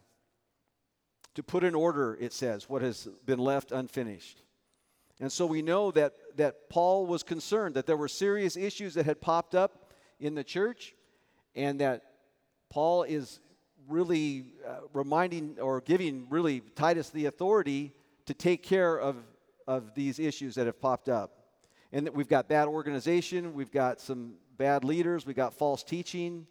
to 1.37 1.43
put 1.43 1.63
in 1.63 1.75
order, 1.75 2.17
it 2.19 2.33
says, 2.33 2.67
what 2.67 2.81
has 2.81 3.07
been 3.27 3.37
left 3.37 3.71
unfinished. 3.71 4.41
And 5.19 5.31
so 5.31 5.45
we 5.45 5.61
know 5.61 5.91
that, 5.91 6.15
that 6.35 6.67
Paul 6.67 7.05
was 7.05 7.21
concerned 7.21 7.75
that 7.75 7.85
there 7.85 7.95
were 7.95 8.07
serious 8.07 8.57
issues 8.57 8.95
that 8.95 9.05
had 9.05 9.21
popped 9.21 9.53
up 9.53 9.91
in 10.19 10.33
the 10.33 10.43
church, 10.43 10.95
and 11.53 11.79
that 11.79 12.01
Paul 12.71 13.03
is 13.03 13.39
really 13.87 14.53
uh, 14.67 14.77
reminding 14.93 15.57
or 15.61 15.79
giving 15.79 16.25
really 16.31 16.61
Titus 16.75 17.11
the 17.11 17.27
authority 17.27 17.93
to 18.25 18.33
take 18.33 18.63
care 18.63 18.99
of, 18.99 19.17
of 19.67 19.93
these 19.93 20.17
issues 20.17 20.55
that 20.55 20.65
have 20.65 20.81
popped 20.81 21.07
up. 21.07 21.37
And 21.91 22.07
that 22.07 22.15
we've 22.15 22.27
got 22.27 22.49
bad 22.49 22.67
organization, 22.67 23.53
we've 23.53 23.71
got 23.71 24.01
some 24.01 24.33
bad 24.57 24.83
leaders, 24.83 25.27
we've 25.27 25.35
got 25.35 25.53
false 25.53 25.83
teaching, 25.83 26.47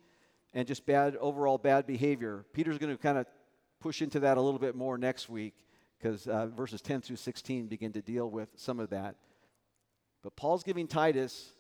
and 0.55 0.65
just 0.65 0.87
bad 0.87 1.17
overall 1.17 1.59
bad 1.59 1.89
behavior. 1.89 2.47
Peter's 2.53 2.79
going 2.79 2.97
to 2.97 3.03
kind 3.03 3.19
of 3.19 3.27
push 3.87 4.03
into 4.03 4.19
that 4.19 4.37
a 4.37 4.41
little 4.41 4.59
bit 4.59 4.75
more 4.75 4.99
next 4.99 5.29
week 5.29 5.55
because 5.97 6.27
uh, 6.27 6.49
verses 6.49 6.83
10 6.83 7.03
through 7.03 7.15
16 7.15 7.69
begin 7.69 7.93
to 7.93 8.03
deal 8.03 8.29
with 8.29 8.49
some 8.57 8.81
of 8.81 8.91
that. 8.91 9.15
But 10.25 10.35
Paul's 10.35 10.65
giving 10.65 10.89
Titus 10.89 11.53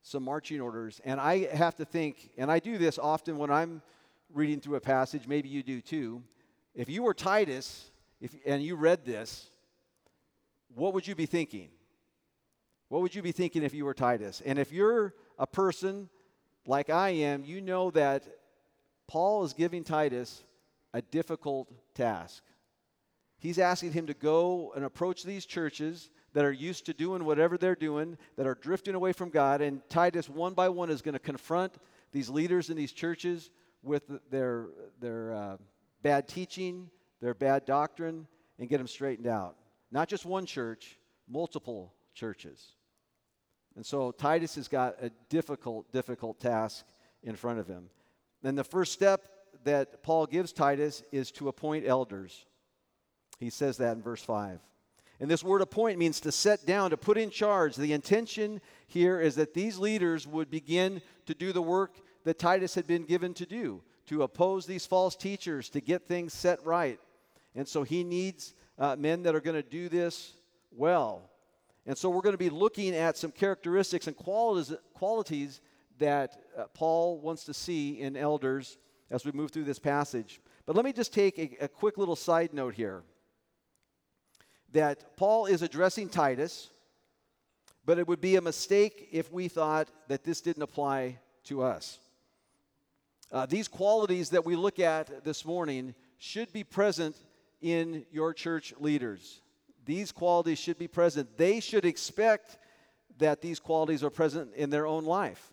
some 0.00 0.22
marching 0.22 0.62
orders, 0.62 1.02
and 1.04 1.20
I 1.20 1.54
have 1.54 1.76
to 1.76 1.84
think, 1.84 2.30
and 2.38 2.50
I 2.50 2.60
do 2.60 2.78
this 2.78 2.98
often 2.98 3.36
when 3.36 3.50
I'm 3.50 3.82
reading 4.32 4.58
through 4.58 4.76
a 4.76 4.80
passage, 4.80 5.28
maybe 5.28 5.50
you 5.50 5.62
do 5.62 5.82
too. 5.82 6.22
If 6.74 6.88
you 6.88 7.02
were 7.02 7.12
Titus 7.12 7.90
if, 8.22 8.34
and 8.46 8.62
you 8.62 8.74
read 8.74 9.04
this, 9.04 9.50
what 10.74 10.94
would 10.94 11.06
you 11.06 11.14
be 11.14 11.26
thinking? 11.26 11.68
What 12.88 13.02
would 13.02 13.14
you 13.14 13.20
be 13.20 13.32
thinking 13.32 13.62
if 13.62 13.74
you 13.74 13.84
were 13.84 13.92
Titus? 13.92 14.40
And 14.46 14.58
if 14.58 14.72
you're 14.72 15.12
a 15.38 15.46
person 15.46 16.08
like 16.66 16.88
I 16.88 17.10
am, 17.10 17.44
you 17.44 17.60
know 17.60 17.90
that 17.90 18.26
Paul 19.06 19.44
is 19.44 19.52
giving 19.52 19.84
Titus 19.84 20.42
a 20.96 21.02
difficult 21.02 21.70
task. 21.94 22.42
He's 23.38 23.58
asking 23.58 23.92
him 23.92 24.06
to 24.06 24.14
go 24.14 24.72
and 24.74 24.82
approach 24.82 25.24
these 25.24 25.44
churches 25.44 26.08
that 26.32 26.42
are 26.42 26.52
used 26.52 26.86
to 26.86 26.94
doing 26.94 27.26
whatever 27.26 27.58
they're 27.58 27.74
doing, 27.74 28.16
that 28.36 28.46
are 28.46 28.54
drifting 28.54 28.94
away 28.94 29.12
from 29.12 29.28
God, 29.28 29.60
and 29.60 29.82
Titus, 29.90 30.26
one 30.26 30.54
by 30.54 30.70
one, 30.70 30.88
is 30.88 31.02
going 31.02 31.12
to 31.12 31.18
confront 31.18 31.74
these 32.12 32.30
leaders 32.30 32.70
in 32.70 32.78
these 32.78 32.92
churches 32.92 33.50
with 33.82 34.04
their, 34.30 34.68
their 34.98 35.34
uh, 35.34 35.56
bad 36.02 36.28
teaching, 36.28 36.88
their 37.20 37.34
bad 37.34 37.66
doctrine, 37.66 38.26
and 38.58 38.70
get 38.70 38.78
them 38.78 38.88
straightened 38.88 39.26
out. 39.26 39.56
Not 39.92 40.08
just 40.08 40.24
one 40.24 40.46
church, 40.46 40.98
multiple 41.28 41.92
churches. 42.14 42.72
And 43.76 43.84
so 43.84 44.12
Titus 44.12 44.54
has 44.54 44.66
got 44.66 44.96
a 45.02 45.10
difficult, 45.28 45.92
difficult 45.92 46.40
task 46.40 46.86
in 47.22 47.36
front 47.36 47.58
of 47.58 47.68
him. 47.68 47.90
Then 48.40 48.54
the 48.54 48.64
first 48.64 48.94
step 48.94 49.35
that 49.66 50.02
Paul 50.02 50.26
gives 50.26 50.52
Titus 50.52 51.02
is 51.12 51.30
to 51.32 51.48
appoint 51.48 51.86
elders. 51.86 52.46
He 53.38 53.50
says 53.50 53.76
that 53.76 53.96
in 53.96 54.02
verse 54.02 54.22
5. 54.22 54.60
And 55.20 55.30
this 55.30 55.44
word 55.44 55.62
appoint 55.62 55.98
means 55.98 56.20
to 56.20 56.32
set 56.32 56.66
down, 56.66 56.90
to 56.90 56.96
put 56.96 57.16
in 57.16 57.30
charge. 57.30 57.76
The 57.76 57.92
intention 57.92 58.60
here 58.86 59.20
is 59.20 59.34
that 59.36 59.54
these 59.54 59.78
leaders 59.78 60.26
would 60.26 60.50
begin 60.50 61.00
to 61.26 61.34
do 61.34 61.52
the 61.52 61.62
work 61.62 61.96
that 62.24 62.38
Titus 62.38 62.74
had 62.74 62.86
been 62.86 63.04
given 63.04 63.32
to 63.34 63.46
do, 63.46 63.82
to 64.06 64.22
oppose 64.22 64.66
these 64.66 64.84
false 64.84 65.16
teachers, 65.16 65.68
to 65.70 65.80
get 65.80 66.06
things 66.06 66.32
set 66.32 66.64
right. 66.64 67.00
And 67.54 67.66
so 67.66 67.82
he 67.82 68.04
needs 68.04 68.54
uh, 68.78 68.96
men 68.96 69.22
that 69.22 69.34
are 69.34 69.40
going 69.40 69.60
to 69.60 69.68
do 69.68 69.88
this 69.88 70.34
well. 70.70 71.30
And 71.86 71.96
so 71.96 72.10
we're 72.10 72.20
going 72.20 72.34
to 72.34 72.38
be 72.38 72.50
looking 72.50 72.94
at 72.94 73.16
some 73.16 73.30
characteristics 73.30 74.06
and 74.06 74.16
qualities, 74.16 74.74
qualities 74.92 75.60
that 75.98 76.36
uh, 76.56 76.64
Paul 76.74 77.20
wants 77.20 77.44
to 77.44 77.54
see 77.54 78.00
in 78.00 78.16
elders 78.16 78.76
as 79.10 79.24
we 79.24 79.32
move 79.32 79.50
through 79.50 79.64
this 79.64 79.78
passage. 79.78 80.40
But 80.64 80.76
let 80.76 80.84
me 80.84 80.92
just 80.92 81.12
take 81.12 81.38
a, 81.38 81.64
a 81.64 81.68
quick 81.68 81.98
little 81.98 82.16
side 82.16 82.52
note 82.52 82.74
here 82.74 83.02
that 84.72 85.16
Paul 85.16 85.46
is 85.46 85.62
addressing 85.62 86.08
Titus, 86.08 86.68
but 87.84 87.98
it 87.98 88.08
would 88.08 88.20
be 88.20 88.36
a 88.36 88.40
mistake 88.40 89.08
if 89.12 89.32
we 89.32 89.48
thought 89.48 89.88
that 90.08 90.24
this 90.24 90.40
didn't 90.40 90.62
apply 90.62 91.18
to 91.44 91.62
us. 91.62 91.98
Uh, 93.32 93.46
these 93.46 93.68
qualities 93.68 94.30
that 94.30 94.44
we 94.44 94.56
look 94.56 94.78
at 94.78 95.24
this 95.24 95.44
morning 95.44 95.94
should 96.18 96.52
be 96.52 96.64
present 96.64 97.16
in 97.60 98.04
your 98.10 98.32
church 98.32 98.74
leaders. 98.78 99.40
These 99.84 100.12
qualities 100.12 100.58
should 100.58 100.78
be 100.78 100.88
present. 100.88 101.36
They 101.36 101.60
should 101.60 101.84
expect 101.84 102.58
that 103.18 103.40
these 103.40 103.60
qualities 103.60 104.04
are 104.04 104.10
present 104.10 104.54
in 104.54 104.70
their 104.70 104.86
own 104.86 105.04
life. 105.04 105.52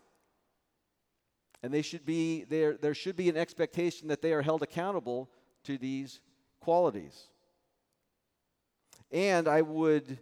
And 1.64 1.72
they 1.72 1.80
should 1.80 2.04
be 2.04 2.44
there 2.44 2.74
there 2.74 2.92
should 2.92 3.16
be 3.16 3.30
an 3.30 3.38
expectation 3.38 4.08
that 4.08 4.20
they 4.20 4.34
are 4.34 4.42
held 4.42 4.62
accountable 4.62 5.30
to 5.62 5.78
these 5.78 6.20
qualities. 6.60 7.28
And 9.10 9.48
I 9.48 9.62
would 9.62 10.18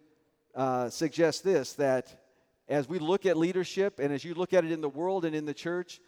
uh, 0.55 0.89
suggest 0.89 1.43
this 1.43 1.73
that 1.73 2.23
as 2.69 2.89
we 2.89 3.01
look 3.01 3.27
at 3.27 3.37
leadership 3.37 3.99
and 3.99 4.13
as 4.13 4.25
you 4.25 4.35
look 4.35 4.53
at 4.53 4.65
it 4.65 4.71
in 4.71 4.81
the 4.81 4.89
world 4.89 5.25
and 5.25 5.35
in 5.35 5.45
the 5.45 5.53
church, 5.53 6.01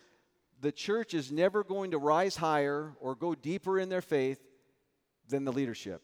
the 0.61 0.71
church 0.71 1.14
is 1.14 1.33
never 1.33 1.64
going 1.64 1.91
to 1.91 1.99
rise 1.99 2.37
higher 2.37 2.93
or 3.00 3.17
go 3.17 3.35
deeper 3.35 3.81
in 3.81 3.88
their 3.88 4.03
faith 4.03 4.38
than 5.29 5.45
the 5.45 5.53
leadership. 5.53 6.00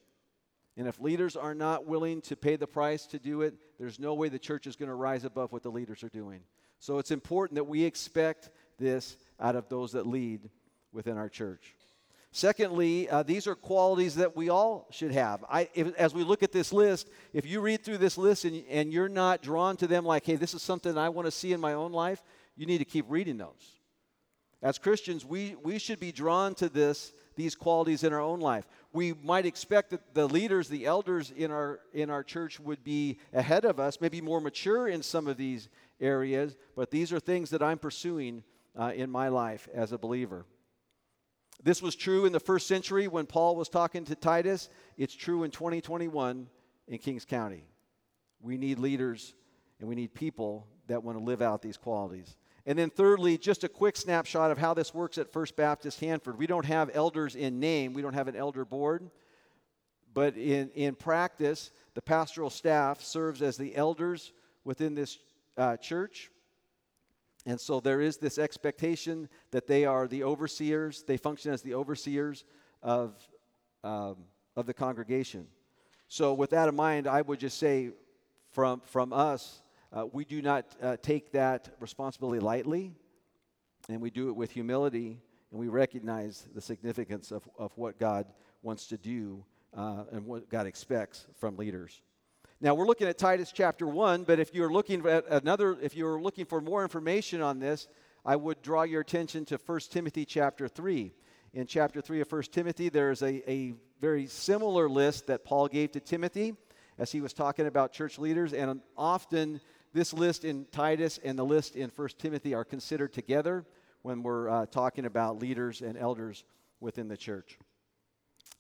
And 0.77 0.89
if 0.89 0.99
leaders 0.99 1.37
are 1.37 1.55
not 1.55 1.87
willing 1.87 2.21
to 2.23 2.35
pay 2.35 2.57
the 2.57 2.67
price 2.67 3.07
to 3.07 3.21
do 3.21 3.43
it, 3.43 3.55
there's 3.79 4.01
no 4.01 4.13
way 4.15 4.29
the 4.29 4.41
church 4.41 4.67
is 4.67 4.75
going 4.75 4.89
to 4.89 4.95
rise 4.97 5.23
above 5.23 5.53
what 5.53 5.63
the 5.63 5.71
leaders 5.71 6.03
are 6.03 6.09
doing. 6.09 6.41
So 6.81 6.99
it's 6.99 7.13
important 7.13 7.57
that 7.57 7.65
we 7.65 7.85
expect 7.85 8.51
this 8.81 9.17
out 9.39 9.55
of 9.55 9.69
those 9.69 9.93
that 9.93 10.07
lead 10.07 10.51
within 10.93 11.17
our 11.17 11.29
church. 11.29 11.77
Secondly, 12.33 13.09
uh, 13.09 13.25
these 13.25 13.47
are 13.49 13.57
qualities 13.57 14.15
that 14.15 14.37
we 14.37 14.51
all 14.51 14.87
should 14.91 15.11
have. 15.11 15.45
I, 15.51 15.69
if, 15.75 15.95
as 15.97 16.15
we 16.15 16.23
look 16.23 16.45
at 16.45 16.53
this 16.53 16.73
list, 16.73 17.09
if 17.33 17.45
you 17.45 17.61
read 17.61 17.85
through 17.85 17.99
this 17.99 18.17
list 18.17 18.45
and, 18.45 18.63
and 18.71 18.93
you're 18.93 19.09
not 19.09 19.43
drawn 19.43 19.77
to 19.79 19.89
them 19.89 20.05
like, 20.05 20.25
hey, 20.27 20.37
this 20.37 20.55
is 20.55 20.63
something 20.63 20.97
I 20.97 21.09
want 21.09 21.27
to 21.27 21.33
see 21.33 21.53
in 21.53 21.61
my 21.61 21.73
own 21.73 21.93
life, 21.93 22.23
you 22.57 22.67
need 22.67 22.79
to 22.79 22.85
keep 22.85 23.05
reading 23.09 23.37
those. 23.37 23.81
As 24.63 24.79
Christians, 24.79 25.25
we, 25.25 25.57
we 25.65 25.79
should 25.79 25.99
be 25.99 26.13
drawn 26.13 26.55
to 26.57 26.69
this, 26.69 27.13
these 27.35 27.57
qualities 27.57 28.05
in 28.05 28.13
our 28.13 28.21
own 28.21 28.41
life. 28.41 28.69
We 28.93 29.15
might 29.25 29.47
expect 29.47 29.91
that 29.91 30.15
the 30.15 30.29
leaders, 30.29 30.69
the 30.69 30.87
elders 30.87 31.33
in 31.35 31.51
our, 31.51 31.81
in 31.95 32.11
our 32.11 32.23
church 32.23 32.61
would 32.61 32.85
be 32.85 33.19
ahead 33.33 33.65
of 33.65 33.81
us, 33.81 34.01
maybe 34.01 34.21
more 34.21 34.41
mature 34.41 34.87
in 34.87 35.03
some 35.03 35.27
of 35.27 35.37
these 35.37 35.69
areas, 36.01 36.57
but 36.77 36.91
these 36.91 37.13
are 37.13 37.19
things 37.19 37.51
that 37.51 37.63
I'm 37.63 37.79
pursuing 37.79 38.45
uh, 38.79 38.93
in 38.95 39.11
my 39.11 39.29
life 39.29 39.69
as 39.75 39.93
a 39.93 39.99
believer. 39.99 40.47
This 41.63 41.83
was 41.83 41.95
true 41.95 42.25
in 42.25 42.33
the 42.33 42.41
first 42.41 42.67
century 42.67 43.07
when 43.09 43.27
Paul 43.27 43.57
was 43.57 43.69
talking 43.69 44.05
to 44.07 44.15
Titus. 44.15 44.71
It's 44.97 45.15
true 45.15 45.45
in 45.45 45.51
2021 45.51 46.47
in 46.89 46.99
Kings 46.99 47.25
County. 47.25 47.65
We 48.41 48.57
need 48.57 48.79
leaders 48.79 49.35
and 49.79 49.89
we 49.89 49.95
need 49.95 50.15
people 50.15 50.67
that 50.89 51.03
want 51.03 51.19
to 51.19 51.25
live 51.25 51.43
out 51.43 51.63
these 51.63 51.77
qualities. 51.77 52.37
And 52.67 52.79
then, 52.79 52.91
thirdly, 52.91 53.39
just 53.39 53.65
a 53.65 53.69
quick 53.69 53.97
snapshot 53.97 54.51
of 54.51 54.59
how 54.59 54.75
this 54.75 54.93
works 54.93 55.19
at 55.19 55.33
First 55.33 55.57
Baptist 55.57 56.01
Hanford. 56.01 56.39
We 56.39 56.47
don't 56.47 56.67
have 56.67 56.91
elders 56.93 57.35
in 57.35 57.59
name, 57.59 57.95
we 57.95 58.03
don't 58.03 58.13
have 58.13 58.29
an 58.29 58.37
elder 58.37 58.65
board, 58.65 59.11
but 60.13 60.37
in, 60.37 60.71
in 60.75 60.95
practice, 60.95 61.71
the 61.95 62.03
pastoral 62.03 62.51
staff 62.51 63.03
serves 63.03 63.43
as 63.43 63.57
the 63.57 63.75
elders 63.75 64.33
within 64.65 64.95
this 64.95 65.19
uh, 65.57 65.77
church. 65.79 66.31
And 67.47 67.61
so 67.61 67.81
there 67.81 68.01
is 68.01 68.19
this 68.19 68.39
expectation 68.39 69.29
that 69.51 69.67
they 69.67 69.85
are 69.85 70.07
the 70.07 70.25
overseers, 70.25 71.03
they 71.03 71.17
function 71.17 71.53
as 71.53 71.63
the 71.63 71.75
overseers 71.75 72.45
of, 72.83 73.15
um, 73.83 74.17
of 74.57 74.67
the 74.67 74.75
congregation. 74.75 75.47
So, 76.09 76.35
with 76.35 76.51
that 76.51 76.69
in 76.69 76.75
mind, 76.75 77.07
I 77.07 77.23
would 77.23 77.39
just 77.39 77.59
say 77.59 77.91
from, 78.51 78.81
from 78.85 79.13
us, 79.13 79.63
uh, 79.93 80.07
we 80.13 80.25
do 80.25 80.43
not 80.43 80.67
uh, 80.83 80.97
take 81.01 81.33
that 81.33 81.71
responsibility 81.81 82.41
lightly, 82.41 82.93
and 83.89 84.01
we 84.01 84.11
do 84.11 84.29
it 84.29 84.37
with 84.37 84.51
humility, 84.51 85.21
and 85.51 85.61
we 85.61 85.69
recognize 85.69 86.49
the 86.55 86.61
significance 86.61 87.31
of, 87.31 87.49
of 87.59 87.73
what 87.77 87.99
God 87.99 88.27
wants 88.63 88.87
to 88.89 88.99
do 88.99 89.45
uh, 89.75 90.05
and 90.13 90.27
what 90.27 90.49
God 90.49 90.67
expects 90.67 91.27
from 91.39 91.57
leaders. 91.57 92.03
Now 92.63 92.75
we're 92.75 92.87
looking 92.87 93.09
at 93.09 93.17
Titus 93.17 93.53
chapter 93.55 93.87
1, 93.87 94.25
but 94.25 94.39
if 94.39 94.55
you're 94.55 94.71
looking 94.71 95.07
at 95.07 95.27
another 95.31 95.79
if 95.81 95.97
you're 95.97 96.21
looking 96.21 96.45
for 96.45 96.61
more 96.61 96.83
information 96.83 97.41
on 97.41 97.59
this, 97.59 97.89
I 98.23 98.37
would 98.37 98.61
draw 98.61 98.83
your 98.83 99.01
attention 99.01 99.47
to 99.47 99.59
1 99.65 99.81
Timothy 99.91 100.27
chapter 100.27 100.69
3. 100.69 101.11
In 101.55 101.67
chapter 101.67 102.03
3 102.03 102.21
of 102.21 102.31
1 102.31 102.43
Timothy, 102.53 102.91
there's 102.91 103.23
a, 103.23 103.51
a 103.51 103.73
very 104.03 104.27
similar 104.27 104.91
list 104.91 105.27
that 105.29 105.43
Paul 105.43 105.69
gave 105.69 105.93
to 105.93 106.01
Timothy 106.01 106.55
as 106.99 107.11
he 107.11 107.23
was 107.23 107.33
talking 107.33 107.67
about 107.67 107.95
church 107.95 108.19
leaders, 108.19 108.53
and 108.53 108.83
often 108.95 109.63
this 109.95 110.13
list 110.13 110.45
in 110.45 110.67
Titus 110.71 111.19
and 111.25 111.39
the 111.39 111.45
list 111.45 111.77
in 111.77 111.89
1 111.89 112.09
Timothy 112.19 112.53
are 112.53 112.65
considered 112.65 113.15
together 113.15 113.65
when 114.03 114.23
we're 114.23 114.51
uh, 114.51 114.67
talking 114.67 115.07
about 115.07 115.39
leaders 115.39 115.81
and 115.81 115.97
elders 115.97 116.45
within 116.79 117.09
the 117.09 117.17
church. 117.17 117.59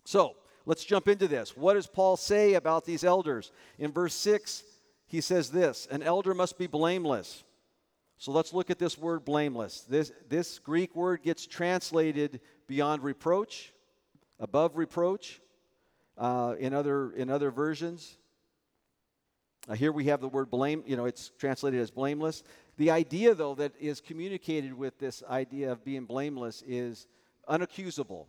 So, 0.06 0.36
Let's 0.70 0.84
jump 0.84 1.08
into 1.08 1.26
this. 1.26 1.56
What 1.56 1.74
does 1.74 1.88
Paul 1.88 2.16
say 2.16 2.54
about 2.54 2.84
these 2.84 3.02
elders? 3.02 3.50
In 3.80 3.90
verse 3.90 4.14
6, 4.14 4.62
he 5.08 5.20
says 5.20 5.50
this 5.50 5.88
An 5.90 6.00
elder 6.00 6.32
must 6.32 6.58
be 6.58 6.68
blameless. 6.68 7.42
So 8.18 8.30
let's 8.30 8.52
look 8.52 8.70
at 8.70 8.78
this 8.78 8.96
word 8.96 9.24
blameless. 9.24 9.80
This, 9.80 10.12
this 10.28 10.60
Greek 10.60 10.94
word 10.94 11.24
gets 11.24 11.44
translated 11.44 12.40
beyond 12.68 13.02
reproach, 13.02 13.72
above 14.38 14.76
reproach, 14.76 15.40
uh, 16.16 16.54
in, 16.60 16.72
other, 16.72 17.10
in 17.14 17.30
other 17.30 17.50
versions. 17.50 18.16
Uh, 19.68 19.74
here 19.74 19.90
we 19.90 20.04
have 20.04 20.20
the 20.20 20.28
word 20.28 20.52
blame, 20.52 20.84
you 20.86 20.94
know, 20.94 21.06
it's 21.06 21.32
translated 21.36 21.80
as 21.80 21.90
blameless. 21.90 22.44
The 22.76 22.92
idea, 22.92 23.34
though, 23.34 23.56
that 23.56 23.72
is 23.80 24.00
communicated 24.00 24.72
with 24.72 25.00
this 25.00 25.24
idea 25.28 25.72
of 25.72 25.84
being 25.84 26.04
blameless 26.04 26.62
is 26.64 27.08
unaccusable, 27.48 28.26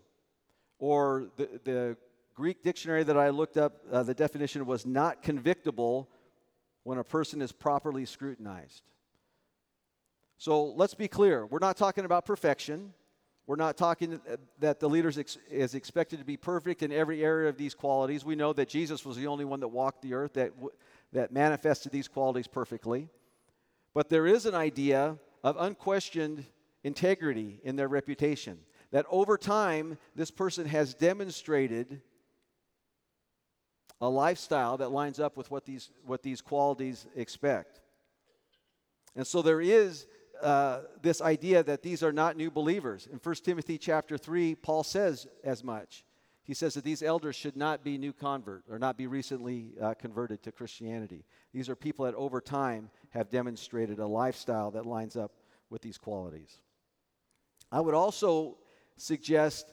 or 0.79 1.27
the, 1.38 1.48
the 1.63 1.98
Greek 2.35 2.63
dictionary 2.63 3.03
that 3.03 3.17
I 3.17 3.29
looked 3.29 3.57
up, 3.57 3.81
uh, 3.91 4.03
the 4.03 4.13
definition 4.13 4.65
was 4.65 4.85
not 4.85 5.21
convictable 5.21 6.09
when 6.83 6.97
a 6.97 7.03
person 7.03 7.41
is 7.41 7.51
properly 7.51 8.05
scrutinized. 8.05 8.81
So 10.38 10.65
let's 10.65 10.95
be 10.95 11.07
clear. 11.07 11.45
We're 11.45 11.59
not 11.59 11.77
talking 11.77 12.05
about 12.05 12.25
perfection. 12.25 12.93
We're 13.45 13.57
not 13.57 13.77
talking 13.77 14.19
that 14.59 14.79
the 14.79 14.89
leader 14.89 15.11
is 15.50 15.75
expected 15.75 16.19
to 16.19 16.25
be 16.25 16.38
perfect 16.38 16.83
in 16.83 16.91
every 16.91 17.23
area 17.23 17.50
of 17.50 17.57
these 17.57 17.75
qualities. 17.75 18.23
We 18.23 18.35
know 18.35 18.53
that 18.53 18.69
Jesus 18.69 19.05
was 19.05 19.17
the 19.17 19.27
only 19.27 19.45
one 19.45 19.59
that 19.59 19.67
walked 19.67 20.01
the 20.01 20.13
earth 20.13 20.33
that, 20.33 20.51
that 21.11 21.31
manifested 21.31 21.91
these 21.91 22.07
qualities 22.07 22.47
perfectly. 22.47 23.09
But 23.93 24.09
there 24.09 24.25
is 24.25 24.45
an 24.45 24.55
idea 24.55 25.17
of 25.43 25.57
unquestioned 25.59 26.45
integrity 26.83 27.59
in 27.63 27.75
their 27.75 27.88
reputation. 27.88 28.57
That 28.91 29.05
over 29.09 29.38
time, 29.38 29.97
this 30.15 30.31
person 30.31 30.65
has 30.65 30.93
demonstrated 30.93 32.01
a 34.01 34.10
lifestyle 34.10 34.77
that 34.77 34.91
lines 34.91 35.20
up 35.20 35.38
with 35.38 35.51
what 35.51 35.65
these, 35.65 35.91
what 36.05 36.24
these 36.24 36.41
qualities 36.41 37.05
expect. 37.15 37.79
And 39.15 39.25
so 39.25 39.41
there 39.41 39.62
is 39.62 40.08
uh, 40.41 40.81
this 41.01 41.22
idea 41.22 41.62
that 41.63 41.84
these 41.84 42.01
are 42.01 42.12
not 42.12 42.36
new 42.36 42.50
believers. 42.50 43.08
In 43.12 43.20
1 43.20 43.36
Timothy 43.36 43.77
chapter 43.77 44.17
3, 44.17 44.55
Paul 44.55 44.84
says 44.84 45.27
as 45.43 45.63
much. 45.63 46.03
He 46.43 46.55
says 46.55 46.74
that 46.74 46.84
these 46.84 47.03
elders 47.03 47.36
should 47.36 47.55
not 47.55 47.84
be 47.84 47.98
new 47.98 48.12
convert 48.12 48.63
or 48.70 48.79
not 48.79 48.98
be 48.98 49.05
recently 49.05 49.74
uh, 49.79 49.93
converted 49.93 50.41
to 50.43 50.51
Christianity. 50.51 51.24
These 51.53 51.70
are 51.70 51.75
people 51.75 52.05
that 52.05 52.15
over 52.15 52.41
time 52.41 52.89
have 53.12 53.29
demonstrated 53.29 54.00
a 54.00 54.08
lifestyle 54.08 54.72
that 54.72 54.86
lines 54.86 55.15
up 55.15 55.31
with 55.70 55.81
these 55.81 56.00
qualities. 56.00 56.62
I 57.72 57.79
would 57.79 57.93
also 57.93 58.58
suggest 58.98 59.72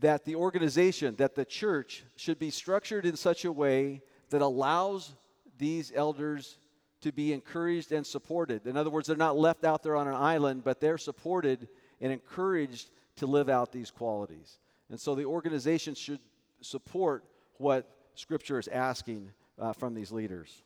that 0.00 0.24
the 0.24 0.36
organization, 0.36 1.16
that 1.16 1.34
the 1.34 1.44
church, 1.44 2.04
should 2.16 2.38
be 2.38 2.50
structured 2.50 3.06
in 3.06 3.16
such 3.16 3.44
a 3.44 3.52
way 3.52 4.02
that 4.30 4.42
allows 4.42 5.14
these 5.58 5.92
elders 5.94 6.58
to 7.02 7.12
be 7.12 7.32
encouraged 7.32 7.92
and 7.92 8.06
supported. 8.06 8.66
In 8.66 8.76
other 8.76 8.90
words, 8.90 9.08
they're 9.08 9.16
not 9.16 9.36
left 9.36 9.64
out 9.64 9.82
there 9.82 9.96
on 9.96 10.08
an 10.08 10.14
island, 10.14 10.62
but 10.64 10.80
they're 10.80 10.98
supported 10.98 11.68
and 12.00 12.12
encouraged 12.12 12.90
to 13.16 13.26
live 13.26 13.48
out 13.48 13.72
these 13.72 13.90
qualities. 13.90 14.58
And 14.88 14.98
so 14.98 15.14
the 15.14 15.24
organization 15.24 15.94
should 15.94 16.20
support 16.60 17.24
what 17.58 17.88
Scripture 18.14 18.58
is 18.58 18.68
asking 18.68 19.30
uh, 19.58 19.72
from 19.72 19.94
these 19.94 20.12
leaders. 20.12 20.62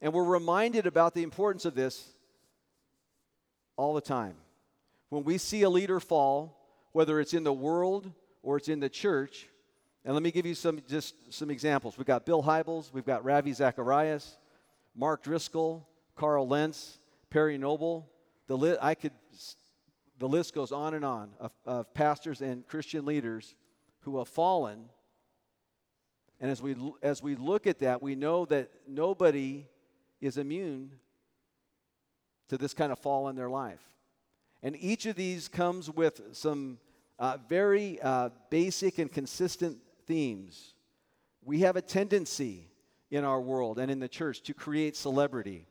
And 0.00 0.12
we're 0.12 0.24
reminded 0.24 0.86
about 0.86 1.14
the 1.14 1.22
importance 1.22 1.64
of 1.64 1.74
this 1.74 2.10
all 3.76 3.94
the 3.94 4.00
time. 4.00 4.34
When 5.08 5.24
we 5.24 5.38
see 5.38 5.62
a 5.62 5.70
leader 5.70 6.00
fall, 6.00 6.56
whether 6.92 7.20
it's 7.20 7.34
in 7.34 7.44
the 7.44 7.52
world 7.52 8.12
or 8.42 8.56
it's 8.56 8.68
in 8.68 8.80
the 8.80 8.88
church, 8.88 9.48
and 10.04 10.14
let 10.14 10.22
me 10.22 10.30
give 10.30 10.46
you 10.46 10.54
some 10.54 10.80
just 10.88 11.32
some 11.32 11.50
examples. 11.50 11.98
We've 11.98 12.06
got 12.06 12.24
Bill 12.24 12.42
Hybels, 12.42 12.92
we've 12.92 13.04
got 13.04 13.24
Ravi 13.24 13.52
Zacharias, 13.52 14.38
Mark 14.94 15.22
Driscoll, 15.22 15.86
Carl 16.16 16.48
Lentz, 16.48 16.98
Perry 17.28 17.58
Noble. 17.58 18.08
The 18.46 18.56
li- 18.56 18.76
I 18.80 18.94
could 18.94 19.12
the 20.18 20.28
list 20.28 20.54
goes 20.54 20.72
on 20.72 20.94
and 20.94 21.04
on 21.04 21.30
of, 21.38 21.52
of 21.64 21.94
pastors 21.94 22.40
and 22.40 22.66
Christian 22.66 23.04
leaders 23.04 23.54
who 24.00 24.18
have 24.18 24.28
fallen. 24.28 24.86
And 26.40 26.50
as 26.50 26.62
we 26.62 26.74
as 27.02 27.22
we 27.22 27.36
look 27.36 27.66
at 27.66 27.80
that, 27.80 28.02
we 28.02 28.14
know 28.14 28.46
that 28.46 28.70
nobody 28.88 29.66
is 30.20 30.38
immune 30.38 30.92
to 32.48 32.58
this 32.58 32.74
kind 32.74 32.90
of 32.90 32.98
fall 32.98 33.28
in 33.28 33.36
their 33.36 33.48
life. 33.48 33.80
And 34.62 34.76
each 34.78 35.06
of 35.06 35.16
these 35.16 35.48
comes 35.48 35.90
with 35.90 36.20
some 36.32 36.78
uh, 37.20 37.36
very 37.48 38.00
uh, 38.00 38.30
basic 38.48 38.98
and 38.98 39.12
consistent 39.12 39.76
themes. 40.06 40.74
We 41.44 41.60
have 41.60 41.76
a 41.76 41.82
tendency 41.82 42.68
in 43.10 43.24
our 43.24 43.40
world 43.40 43.78
and 43.78 43.90
in 43.90 44.00
the 44.00 44.08
church 44.08 44.42
to 44.44 44.54
create 44.54 44.96
celebrity. 44.96 45.66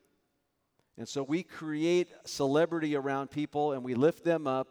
And 0.98 1.08
so 1.08 1.24
we 1.24 1.41
create 1.41 2.10
celebrity 2.25 2.96
around 2.96 3.32
people 3.32 3.72
and 3.72 3.84
we 3.84 3.96
lift 3.96 4.24
them 4.24 4.46
up. 4.46 4.68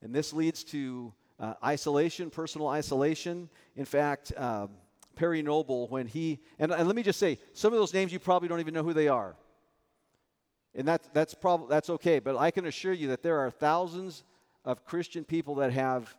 And 0.00 0.14
this 0.14 0.32
leads 0.32 0.62
to 0.64 1.12
uh, 1.40 1.54
isolation, 1.64 2.30
personal 2.30 2.68
isolation. 2.68 3.48
In 3.74 3.84
fact, 3.84 4.32
um, 4.36 4.70
Perry 5.16 5.42
Noble, 5.42 5.88
when 5.88 6.06
he, 6.06 6.40
and, 6.58 6.70
and 6.72 6.86
let 6.86 6.94
me 6.94 7.02
just 7.02 7.18
say, 7.18 7.38
some 7.52 7.72
of 7.72 7.78
those 7.78 7.94
names 7.94 8.12
you 8.12 8.18
probably 8.18 8.48
don't 8.48 8.60
even 8.60 8.74
know 8.74 8.82
who 8.84 8.92
they 8.92 9.08
are. 9.08 9.34
And 10.74 10.86
that, 10.86 11.02
that's, 11.14 11.34
prob- 11.34 11.68
that's 11.68 11.88
okay, 11.88 12.18
but 12.18 12.36
I 12.36 12.50
can 12.50 12.66
assure 12.66 12.92
you 12.92 13.08
that 13.08 13.22
there 13.22 13.38
are 13.38 13.50
thousands 13.50 14.24
of 14.64 14.84
Christian 14.84 15.24
people 15.24 15.56
that 15.56 15.72
have 15.72 16.14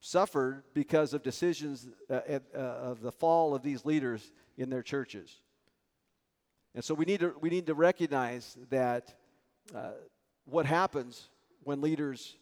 suffered 0.00 0.62
because 0.74 1.14
of 1.14 1.22
decisions 1.22 1.88
uh, 2.10 2.20
uh, 2.54 2.58
of 2.58 3.00
the 3.00 3.10
fall 3.10 3.54
of 3.54 3.62
these 3.62 3.84
leaders 3.84 4.32
in 4.56 4.68
their 4.68 4.82
churches. 4.82 5.40
And 6.74 6.84
so 6.84 6.92
we 6.92 7.04
need 7.04 7.20
to, 7.20 7.34
we 7.40 7.48
need 7.48 7.66
to 7.66 7.74
recognize 7.74 8.56
that 8.70 9.14
uh, 9.74 9.92
what 10.44 10.66
happens 10.66 11.28
when 11.62 11.80
leaders 11.80 12.36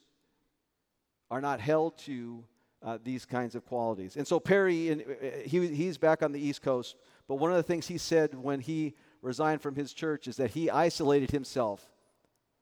are 1.31 1.40
not 1.40 1.61
held 1.61 1.98
to 1.98 2.44
uh, 2.83 2.98
these 3.05 3.25
kinds 3.25 3.55
of 3.55 3.64
qualities. 3.64 4.16
And 4.16 4.27
so 4.27 4.40
Perry, 4.40 4.90
in, 4.90 5.01
uh, 5.03 5.38
he, 5.44 5.68
he's 5.68 5.98
back 5.98 6.22
on 6.22 6.33
the 6.33 6.40
East 6.40 6.62
Coast, 6.62 6.96
but 7.29 7.37
one 7.37 7.51
of 7.51 7.57
the 7.57 7.62
things 7.62 7.87
he 7.87 7.98
said 7.98 8.35
when 8.35 8.61
he 8.61 8.94
resigned 9.20 9.62
from 9.62 9.77
his 9.77 9.92
church 9.92 10.27
is 10.27 10.37
that 10.37 10.51
he 10.51 10.68
isolated 10.68 11.31
himself 11.31 11.88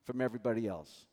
from 0.05 0.21
everybody 0.21 0.69
else. 0.69 1.07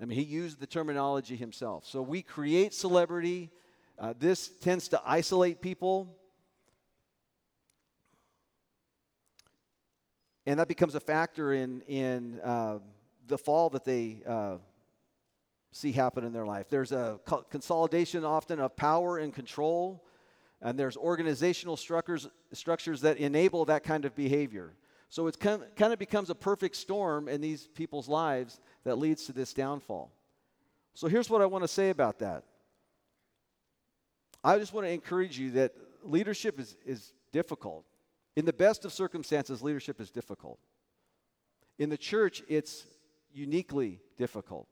I 0.00 0.06
mean, 0.06 0.18
he 0.18 0.24
used 0.24 0.60
the 0.60 0.66
terminology 0.66 1.36
himself. 1.36 1.86
So 1.86 2.02
we 2.02 2.22
create 2.22 2.74
celebrity. 2.74 3.50
Uh, 3.98 4.14
this 4.18 4.48
tends 4.48 4.88
to 4.88 5.00
isolate 5.04 5.60
people. 5.60 6.16
And 10.46 10.58
that 10.58 10.68
becomes 10.68 10.94
a 10.94 11.00
factor 11.00 11.52
in, 11.54 11.80
in 11.82 12.40
uh, 12.40 12.80
the 13.28 13.38
fall 13.38 13.70
that 13.70 13.84
they 13.84 14.22
uh, 14.26 14.56
see 15.72 15.92
happen 15.92 16.24
in 16.24 16.32
their 16.32 16.46
life. 16.46 16.68
There's 16.68 16.92
a 16.92 17.18
consolidation 17.50 18.24
often 18.24 18.60
of 18.60 18.76
power 18.76 19.18
and 19.18 19.32
control, 19.32 20.04
and 20.60 20.78
there's 20.78 20.96
organizational 20.96 21.76
structures, 21.76 22.28
structures 22.52 23.00
that 23.02 23.16
enable 23.16 23.64
that 23.66 23.84
kind 23.84 24.04
of 24.04 24.14
behavior. 24.14 24.74
So 25.08 25.28
it 25.28 25.38
kind 25.38 25.92
of 25.92 25.98
becomes 25.98 26.28
a 26.30 26.34
perfect 26.34 26.76
storm 26.76 27.28
in 27.28 27.40
these 27.40 27.68
people's 27.68 28.08
lives 28.08 28.60
that 28.84 28.98
leads 28.98 29.24
to 29.26 29.32
this 29.32 29.52
downfall. 29.52 30.12
So 30.94 31.08
here's 31.08 31.28
what 31.28 31.42
I 31.42 31.46
want 31.46 31.64
to 31.64 31.68
say 31.68 31.90
about 31.90 32.20
that. 32.20 32.44
I 34.42 34.58
just 34.58 34.72
want 34.72 34.86
to 34.86 34.90
encourage 34.92 35.38
you 35.38 35.52
that 35.52 35.72
leadership 36.02 36.60
is, 36.60 36.76
is 36.86 37.12
difficult. 37.32 37.84
In 38.36 38.44
the 38.44 38.52
best 38.52 38.84
of 38.84 38.92
circumstances, 38.92 39.62
leadership 39.62 40.00
is 40.00 40.10
difficult. 40.10 40.58
In 41.78 41.88
the 41.88 41.96
church, 41.96 42.42
it's 42.48 42.84
uniquely 43.32 44.00
difficult. 44.16 44.68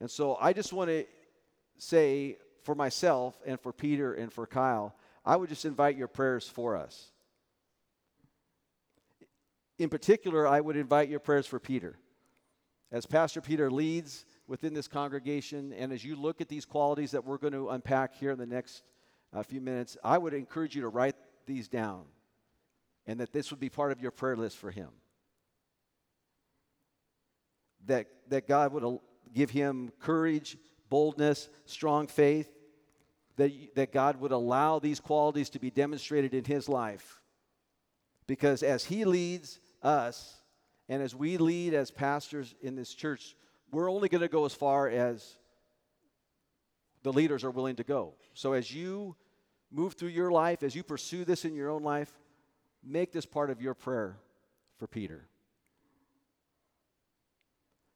And 0.00 0.10
so 0.10 0.36
I 0.40 0.52
just 0.52 0.72
want 0.72 0.90
to 0.90 1.04
say 1.78 2.38
for 2.64 2.74
myself 2.74 3.40
and 3.46 3.60
for 3.60 3.72
Peter 3.72 4.14
and 4.14 4.32
for 4.32 4.46
Kyle, 4.46 4.94
I 5.24 5.36
would 5.36 5.48
just 5.48 5.64
invite 5.64 5.96
your 5.96 6.08
prayers 6.08 6.48
for 6.48 6.76
us. 6.76 7.10
In 9.78 9.88
particular, 9.88 10.46
I 10.46 10.60
would 10.60 10.76
invite 10.76 11.08
your 11.08 11.20
prayers 11.20 11.46
for 11.46 11.58
Peter. 11.58 11.96
As 12.92 13.06
Pastor 13.06 13.40
Peter 13.40 13.70
leads 13.70 14.26
within 14.46 14.74
this 14.74 14.86
congregation, 14.86 15.72
and 15.72 15.94
as 15.94 16.04
you 16.04 16.14
look 16.14 16.42
at 16.42 16.48
these 16.50 16.66
qualities 16.66 17.12
that 17.12 17.24
we're 17.24 17.38
going 17.38 17.54
to 17.54 17.70
unpack 17.70 18.14
here 18.14 18.30
in 18.30 18.38
the 18.38 18.46
next 18.46 18.82
uh, 19.32 19.42
few 19.42 19.62
minutes, 19.62 19.96
I 20.04 20.18
would 20.18 20.34
encourage 20.34 20.76
you 20.76 20.82
to 20.82 20.88
write 20.88 21.16
these 21.46 21.68
down 21.68 22.04
and 23.06 23.18
that 23.18 23.32
this 23.32 23.50
would 23.50 23.60
be 23.60 23.70
part 23.70 23.92
of 23.92 24.00
your 24.00 24.10
prayer 24.10 24.36
list 24.36 24.58
for 24.58 24.70
him. 24.70 24.90
That, 27.86 28.08
that 28.28 28.46
God 28.46 28.74
would 28.74 28.98
give 29.32 29.48
him 29.48 29.90
courage, 29.98 30.58
boldness, 30.90 31.48
strong 31.64 32.06
faith, 32.06 32.52
that, 33.36 33.74
that 33.74 33.90
God 33.90 34.20
would 34.20 34.32
allow 34.32 34.78
these 34.78 35.00
qualities 35.00 35.48
to 35.50 35.58
be 35.58 35.70
demonstrated 35.70 36.34
in 36.34 36.44
his 36.44 36.68
life. 36.68 37.22
Because 38.26 38.62
as 38.62 38.84
he 38.84 39.06
leads 39.06 39.60
us, 39.82 40.41
and 40.92 41.02
as 41.02 41.14
we 41.14 41.38
lead 41.38 41.72
as 41.72 41.90
pastors 41.90 42.54
in 42.60 42.76
this 42.76 42.92
church, 42.92 43.34
we're 43.70 43.90
only 43.90 44.10
going 44.10 44.20
to 44.20 44.28
go 44.28 44.44
as 44.44 44.52
far 44.52 44.90
as 44.90 45.36
the 47.02 47.10
leaders 47.10 47.44
are 47.44 47.50
willing 47.50 47.76
to 47.76 47.82
go. 47.82 48.12
So 48.34 48.52
as 48.52 48.70
you 48.70 49.16
move 49.70 49.94
through 49.94 50.10
your 50.10 50.30
life, 50.30 50.62
as 50.62 50.74
you 50.74 50.82
pursue 50.82 51.24
this 51.24 51.46
in 51.46 51.54
your 51.54 51.70
own 51.70 51.82
life, 51.82 52.12
make 52.84 53.10
this 53.10 53.24
part 53.24 53.48
of 53.48 53.62
your 53.62 53.72
prayer 53.72 54.18
for 54.76 54.86
Peter. 54.86 55.26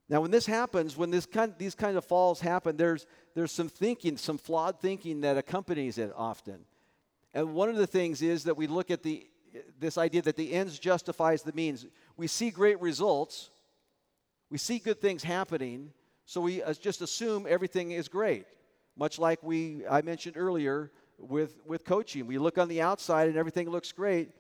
Now, 0.09 0.23
when 0.23 0.31
this 0.31 0.47
happens, 0.47 0.97
when 0.97 1.11
this 1.11 1.27
kind, 1.27 1.53
these 1.59 1.75
kind 1.75 1.99
of 1.99 2.05
falls 2.07 2.41
happen, 2.41 2.79
there's, 2.79 3.07
there's 3.35 3.53
some 3.53 3.69
thinking, 3.69 4.17
some 4.17 4.39
flawed 4.39 4.81
thinking 4.81 5.21
that 5.21 5.37
accompanies 5.37 5.99
it 5.99 6.15
often. 6.17 6.61
And 7.35 7.53
one 7.53 7.69
of 7.69 7.77
the 7.77 7.87
things 7.87 8.23
is 8.23 8.45
that 8.45 8.57
we 8.57 8.67
look 8.67 8.91
at 8.91 9.03
the, 9.03 9.29
this 9.79 9.99
idea 9.99 10.23
that 10.23 10.37
the 10.37 10.53
ends 10.53 10.79
justifies 10.79 11.43
the 11.43 11.53
means. 11.53 11.87
We 12.17 12.27
see 12.27 12.51
great 12.51 12.81
results, 12.81 13.51
we 14.51 14.59
see 14.59 14.79
good 14.79 15.01
things 15.01 15.23
happening, 15.23 15.93
so 16.25 16.41
we 16.41 16.63
uh, 16.63 16.73
just 16.75 17.03
assume 17.03 17.47
everything 17.49 17.93
is 17.93 18.09
great. 18.09 18.47
Much 18.97 19.19
like 19.19 19.43
we 19.43 19.87
I 19.87 20.03
mentioned 20.03 20.37
earlier 20.37 20.91
with, 21.19 21.57
with 21.67 21.85
coaching. 21.85 22.27
We 22.27 22.39
look 22.39 22.59
on 22.59 22.69
the 22.69 22.83
outside 22.83 23.29
and 23.29 23.37
everything 23.37 23.69
looks 23.69 23.93
great, 23.93 24.31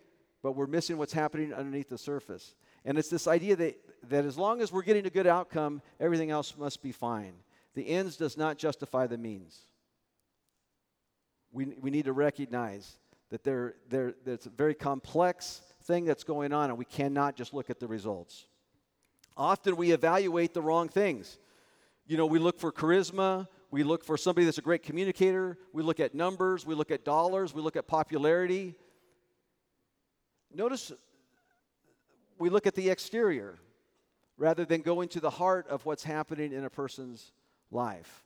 but 0.43 0.53
we're 0.53 0.67
missing 0.67 0.99
what's 0.99 1.13
happening 1.13 1.53
underneath 1.53 1.89
the 1.89 1.99
surface. 1.99 2.55
And 2.85 2.99
it's 2.99 3.09
this 3.09 3.27
idea 3.27 3.57
that, 3.57 3.77
that 4.09 4.25
as 4.25 4.39
long 4.39 4.61
as 4.61 4.73
we're 4.73 4.83
getting 4.83 5.07
a 5.07 5.11
good 5.11 5.27
outcome, 5.27 5.83
everything 6.01 6.31
else 6.31 6.55
must 6.57 6.83
be 6.83 6.93
fine. 6.93 7.35
The 7.75 7.89
ends 7.89 8.17
does 8.17 8.37
not 8.37 8.57
justify 8.57 9.07
the 9.07 9.19
means. 9.19 9.67
We, 11.53 11.67
we 11.81 11.91
need 11.91 12.05
to 12.05 12.13
recognize 12.13 12.97
that 13.31 13.43
there, 13.45 13.75
there, 13.89 14.15
a 14.27 14.39
very 14.57 14.75
complex 14.75 15.63
thing 15.87 16.05
that's 16.05 16.25
going 16.25 16.53
on, 16.53 16.71
and 16.71 16.79
we 16.79 16.85
cannot 16.85 17.37
just 17.37 17.55
look 17.55 17.71
at 17.71 17.81
the 17.81 17.87
results. 17.87 18.47
Often 19.37 19.77
we 19.77 19.93
evaluate 19.93 20.55
the 20.55 20.63
wrong 20.63 20.89
things. 20.89 21.39
You 22.07 22.17
know, 22.17 22.27
we 22.27 22.39
look 22.39 22.59
for 22.59 22.73
charisma, 22.73 23.49
we 23.71 23.83
look 23.83 24.05
for 24.05 24.17
somebody 24.17 24.45
that's 24.45 24.59
a 24.59 24.63
great 24.63 24.83
communicator, 24.83 25.59
we 25.73 25.83
look 25.83 26.01
at 26.01 26.15
numbers, 26.15 26.65
we 26.65 26.75
look 26.75 26.91
at 26.91 27.05
dollars, 27.05 27.55
we 27.55 27.61
look 27.61 27.77
at 27.77 27.87
popularity. 27.87 28.75
Notice 30.55 30.93
we 32.39 32.49
look 32.49 32.67
at 32.67 32.75
the 32.75 32.91
exterior 32.91 33.59
rather 34.39 34.65
than 34.65 34.83
going 34.83 35.09
to 35.09 35.21
the 35.21 35.31
heart 35.31 35.67
of 35.69 35.85
what's 35.85 36.05
happening 36.05 36.53
in 36.53 36.65
a 36.65 36.71
person's 36.71 37.33
life. 37.71 38.25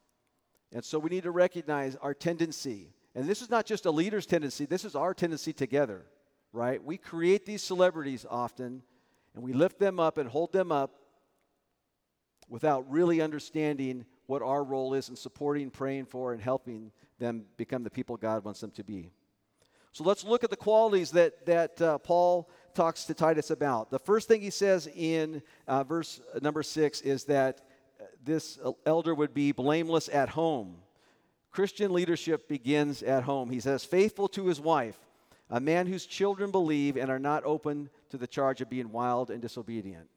And 0.72 0.84
so 0.84 0.98
we 0.98 1.10
need 1.10 1.22
to 1.24 1.30
recognize 1.30 1.96
our 1.96 2.14
tendency. 2.14 2.92
And 3.14 3.28
this 3.28 3.42
is 3.42 3.50
not 3.50 3.66
just 3.66 3.86
a 3.86 3.90
leader's 3.90 4.26
tendency, 4.26 4.66
this 4.66 4.84
is 4.84 4.94
our 4.94 5.14
tendency 5.14 5.52
together, 5.52 6.04
right? 6.52 6.82
We 6.82 6.96
create 6.96 7.46
these 7.46 7.62
celebrities 7.62 8.26
often 8.28 8.82
and 9.34 9.44
we 9.44 9.52
lift 9.52 9.78
them 9.78 10.00
up 10.00 10.18
and 10.18 10.28
hold 10.28 10.52
them 10.52 10.72
up 10.72 10.94
without 12.48 12.90
really 12.90 13.20
understanding 13.20 14.04
what 14.26 14.42
our 14.42 14.62
role 14.62 14.94
is 14.94 15.08
in 15.08 15.16
supporting, 15.16 15.70
praying 15.70 16.06
for, 16.06 16.32
and 16.32 16.42
helping 16.42 16.90
them 17.18 17.44
become 17.56 17.84
the 17.84 17.90
people 17.90 18.16
God 18.16 18.44
wants 18.44 18.60
them 18.60 18.70
to 18.72 18.84
be. 18.84 19.10
So 19.92 20.04
let's 20.04 20.24
look 20.24 20.44
at 20.44 20.50
the 20.50 20.56
qualities 20.56 21.10
that, 21.12 21.46
that 21.46 21.80
uh, 21.82 21.98
Paul 21.98 22.48
talks 22.74 23.04
to 23.04 23.14
Titus 23.14 23.50
about. 23.50 23.90
The 23.90 23.98
first 23.98 24.28
thing 24.28 24.40
he 24.40 24.50
says 24.50 24.88
in 24.94 25.42
uh, 25.66 25.82
verse 25.82 26.20
number 26.40 26.62
six 26.62 27.00
is 27.00 27.24
that 27.24 27.60
uh, 28.00 28.04
this 28.24 28.58
elder 28.86 29.14
would 29.14 29.34
be 29.34 29.50
blameless 29.50 30.08
at 30.08 30.28
home. 30.28 30.76
Christian 31.50 31.92
leadership 31.92 32.48
begins 32.48 33.02
at 33.02 33.24
home. 33.24 33.50
He 33.50 33.58
says, 33.58 33.84
faithful 33.84 34.28
to 34.28 34.46
his 34.46 34.60
wife, 34.60 34.98
a 35.50 35.60
man 35.60 35.86
whose 35.86 36.06
children 36.06 36.50
believe 36.50 36.96
and 36.96 37.10
are 37.10 37.18
not 37.18 37.44
open 37.44 37.90
to 38.10 38.16
the 38.16 38.26
charge 38.26 38.60
of 38.60 38.70
being 38.70 38.92
wild 38.92 39.30
and 39.30 39.42
disobedient. 39.42 40.08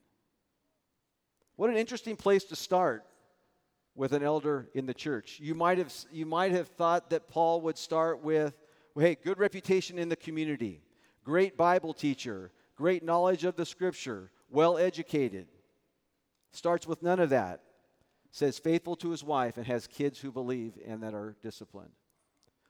What 1.56 1.70
an 1.70 1.76
interesting 1.76 2.16
place 2.16 2.44
to 2.44 2.56
start 2.56 3.04
with 3.96 4.12
an 4.12 4.22
elder 4.22 4.68
in 4.74 4.86
the 4.86 4.94
church. 4.94 5.38
You 5.40 5.54
might 5.54 5.78
have, 5.78 5.92
you 6.12 6.26
might 6.26 6.52
have 6.52 6.68
thought 6.68 7.10
that 7.10 7.28
Paul 7.28 7.60
would 7.62 7.78
start 7.78 8.22
with, 8.22 8.54
hey, 8.98 9.16
good 9.16 9.38
reputation 9.38 9.98
in 9.98 10.08
the 10.08 10.16
community, 10.16 10.82
great 11.24 11.56
Bible 11.56 11.94
teacher, 11.94 12.50
great 12.76 13.04
knowledge 13.04 13.44
of 13.44 13.56
the 13.56 13.66
scripture, 13.66 14.30
well 14.50 14.78
educated. 14.78 15.46
Starts 16.52 16.86
with 16.86 17.02
none 17.02 17.20
of 17.20 17.30
that. 17.30 17.60
Says 18.30 18.58
faithful 18.58 18.96
to 18.96 19.10
his 19.10 19.22
wife 19.22 19.56
and 19.56 19.66
has 19.66 19.86
kids 19.86 20.18
who 20.18 20.32
believe 20.32 20.72
and 20.84 21.02
that 21.04 21.14
are 21.14 21.36
disciplined. 21.40 21.92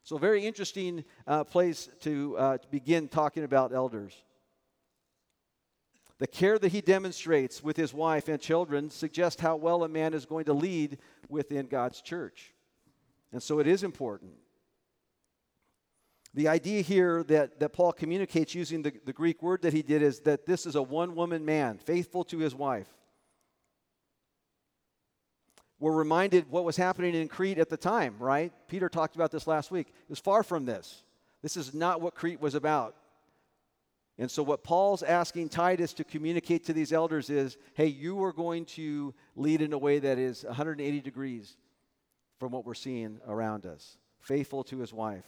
So, 0.05 0.19
very 0.19 0.45
interesting 0.45 1.03
uh, 1.27 1.45
place 1.45 1.89
to, 2.03 2.37
uh, 2.37 2.59
to 2.59 2.69
begin 2.69 3.09
talking 3.09 3.43
about 3.43 3.73
elders. 3.73 4.15
The 6.19 6.27
care 6.27 6.59
that 6.59 6.73
he 6.73 6.83
demonstrates 6.83 7.63
with 7.63 7.79
his 7.79 7.95
wife 7.95 8.29
and 8.29 8.39
children 8.39 8.91
suggests 8.91 9.41
how 9.41 9.57
well 9.57 9.83
a 9.83 9.89
man 9.89 10.13
is 10.13 10.27
going 10.27 10.45
to 10.45 10.53
lead 10.53 10.99
within 11.31 11.67
God's 11.67 12.03
church. 12.03 12.53
And 13.33 13.43
so 13.43 13.61
it 13.61 13.67
is 13.67 13.83
important. 13.83 14.33
The 16.35 16.49
idea 16.49 16.83
here 16.83 17.23
that, 17.25 17.59
that 17.61 17.73
Paul 17.73 17.93
communicates 17.93 18.55
using 18.55 18.83
the, 18.83 18.93
the 19.07 19.13
Greek 19.15 19.43
word 19.43 19.63
that 19.63 19.73
he 19.73 19.83
did 19.83 20.03
is 20.03 20.21
that 20.21 20.45
this 20.45 20.67
is 20.67 20.75
a 20.75 20.83
one 20.83 21.15
woman 21.15 21.47
man, 21.47 21.79
faithful 21.79 22.25
to 22.25 22.39
his 22.39 22.55
wife. 22.55 22.89
We're 25.85 25.93
reminded 25.93 26.51
what 26.51 26.65
was 26.65 26.79
happening 26.79 27.15
in 27.15 27.29
Crete 27.29 27.59
at 27.59 27.69
the 27.69 27.77
time, 27.77 28.15
right? 28.19 28.51
Peter 28.69 28.89
talked 28.89 29.17
about 29.17 29.31
this 29.31 29.47
last 29.47 29.71
week. 29.71 29.89
It 29.89 30.09
was 30.09 30.19
far 30.19 30.43
from 30.43 30.65
this. 30.65 31.03
This 31.43 31.59
is 31.59 31.75
not 31.75 32.01
what 32.01 32.15
Crete 32.15 32.41
was 32.41 32.55
about. 32.55 32.97
And 34.17 34.31
so, 34.31 34.43
what 34.43 34.65
Paul's 34.65 35.03
asking 35.03 35.51
Titus 35.51 35.93
to 35.93 36.03
communicate 36.03 36.65
to 36.65 36.73
these 36.73 36.91
elders 36.91 37.29
is 37.29 37.59
hey, 37.75 37.89
you 37.89 38.25
are 38.25 38.33
going 38.33 38.65
to 38.65 39.13
lead 39.37 39.61
in 39.61 39.75
a 39.75 39.79
way 39.79 39.99
that 39.99 40.17
is 40.17 40.43
180 40.45 41.03
degrees 41.03 41.55
from 42.41 42.51
what 42.51 42.65
we're 42.65 42.73
seeing 42.73 43.21
around 43.29 43.67
us, 43.67 43.99
faithful 44.21 44.65
to 44.65 44.79
his 44.79 44.91
wife. 44.95 45.27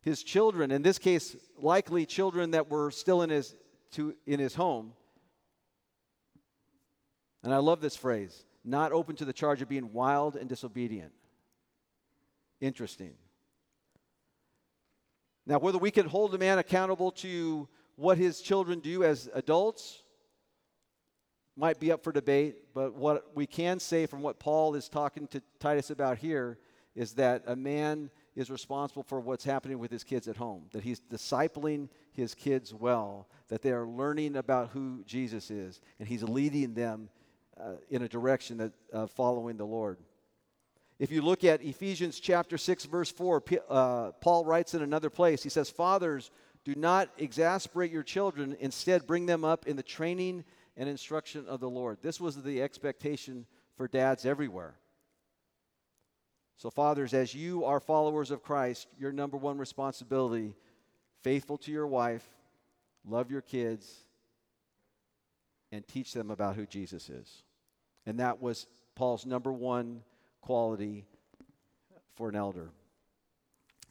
His 0.00 0.22
children, 0.22 0.70
in 0.70 0.80
this 0.80 0.98
case, 0.98 1.36
likely 1.58 2.06
children 2.06 2.52
that 2.52 2.70
were 2.70 2.90
still 2.90 3.20
in 3.20 3.28
his, 3.28 3.54
to, 3.90 4.14
in 4.26 4.40
his 4.40 4.54
home. 4.54 4.94
And 7.42 7.52
I 7.52 7.58
love 7.58 7.82
this 7.82 7.94
phrase 7.94 8.45
not 8.66 8.92
open 8.92 9.16
to 9.16 9.24
the 9.24 9.32
charge 9.32 9.62
of 9.62 9.68
being 9.68 9.92
wild 9.92 10.36
and 10.36 10.48
disobedient. 10.48 11.12
Interesting. 12.60 13.14
Now, 15.46 15.58
whether 15.58 15.78
we 15.78 15.92
can 15.92 16.06
hold 16.08 16.34
a 16.34 16.38
man 16.38 16.58
accountable 16.58 17.12
to 17.12 17.68
what 17.94 18.18
his 18.18 18.40
children 18.40 18.80
do 18.80 19.04
as 19.04 19.30
adults 19.32 20.02
might 21.56 21.78
be 21.78 21.92
up 21.92 22.02
for 22.02 22.12
debate, 22.12 22.56
but 22.74 22.94
what 22.94 23.34
we 23.34 23.46
can 23.46 23.78
say 23.78 24.06
from 24.06 24.20
what 24.20 24.38
Paul 24.38 24.74
is 24.74 24.88
talking 24.88 25.26
to 25.28 25.40
Titus 25.60 25.90
about 25.90 26.18
here 26.18 26.58
is 26.94 27.12
that 27.12 27.44
a 27.46 27.56
man 27.56 28.10
is 28.34 28.50
responsible 28.50 29.02
for 29.02 29.20
what's 29.20 29.44
happening 29.44 29.78
with 29.78 29.90
his 29.90 30.04
kids 30.04 30.28
at 30.28 30.36
home, 30.36 30.64
that 30.72 30.82
he's 30.82 31.00
discipling 31.00 31.88
his 32.12 32.34
kids 32.34 32.74
well, 32.74 33.28
that 33.48 33.62
they 33.62 33.70
are 33.70 33.86
learning 33.86 34.36
about 34.36 34.70
who 34.70 35.02
Jesus 35.06 35.50
is, 35.50 35.80
and 35.98 36.08
he's 36.08 36.22
leading 36.22 36.74
them 36.74 37.08
uh, 37.60 37.72
in 37.90 38.02
a 38.02 38.08
direction 38.08 38.58
that 38.58 38.72
uh, 38.92 39.06
following 39.06 39.56
the 39.56 39.64
Lord. 39.64 39.98
If 40.98 41.10
you 41.10 41.22
look 41.22 41.44
at 41.44 41.62
Ephesians 41.62 42.20
chapter 42.20 42.56
6 42.56 42.84
verse 42.86 43.10
4, 43.10 43.42
uh, 43.68 44.12
Paul 44.20 44.44
writes 44.44 44.74
in 44.74 44.82
another 44.82 45.10
place, 45.10 45.42
he 45.42 45.50
says, 45.50 45.68
"Fathers, 45.68 46.30
do 46.66 46.74
not 46.74 47.10
exasperate 47.18 47.92
your 47.92 48.02
children, 48.02 48.56
instead, 48.58 49.06
bring 49.06 49.26
them 49.26 49.44
up 49.44 49.68
in 49.68 49.76
the 49.76 49.84
training 49.84 50.44
and 50.76 50.88
instruction 50.88 51.46
of 51.46 51.60
the 51.60 51.70
Lord. 51.70 51.98
This 52.02 52.20
was 52.20 52.42
the 52.42 52.60
expectation 52.60 53.46
for 53.76 53.86
dads 53.86 54.26
everywhere. 54.26 54.74
So, 56.56 56.70
fathers, 56.70 57.14
as 57.14 57.34
you 57.34 57.64
are 57.64 57.78
followers 57.78 58.32
of 58.32 58.42
Christ, 58.42 58.88
your 58.98 59.12
number 59.12 59.36
one 59.36 59.58
responsibility 59.58 60.54
faithful 61.22 61.58
to 61.58 61.70
your 61.70 61.86
wife, 61.86 62.26
love 63.04 63.30
your 63.30 63.42
kids, 63.42 64.04
and 65.70 65.86
teach 65.86 66.12
them 66.12 66.30
about 66.30 66.56
who 66.56 66.66
Jesus 66.66 67.08
is. 67.08 67.42
And 68.06 68.20
that 68.20 68.40
was 68.40 68.66
Paul's 68.94 69.26
number 69.26 69.52
one 69.52 70.02
quality 70.40 71.04
for 72.14 72.28
an 72.28 72.36
elder. 72.36 72.70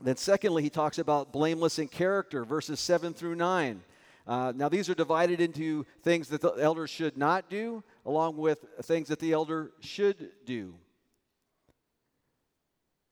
Then, 0.02 0.18
secondly, 0.18 0.64
he 0.64 0.70
talks 0.70 0.98
about 0.98 1.32
blameless 1.32 1.80
in 1.80 1.88
character, 1.88 2.44
verses 2.44 2.80
7 2.80 3.14
through 3.14 3.36
9. 3.36 3.82
Uh, 4.28 4.52
now, 4.56 4.68
these 4.68 4.90
are 4.90 4.96
divided 4.96 5.40
into 5.40 5.86
things 6.02 6.30
that 6.30 6.42
the 6.42 6.54
elder 6.54 6.88
should 6.88 7.18
not 7.18 7.50
do, 7.50 7.84
along 8.06 8.38
with 8.38 8.66
things 8.84 9.08
that 9.10 9.20
the 9.20 9.32
elder 9.32 9.72
should 9.82 10.32
do. 10.46 10.74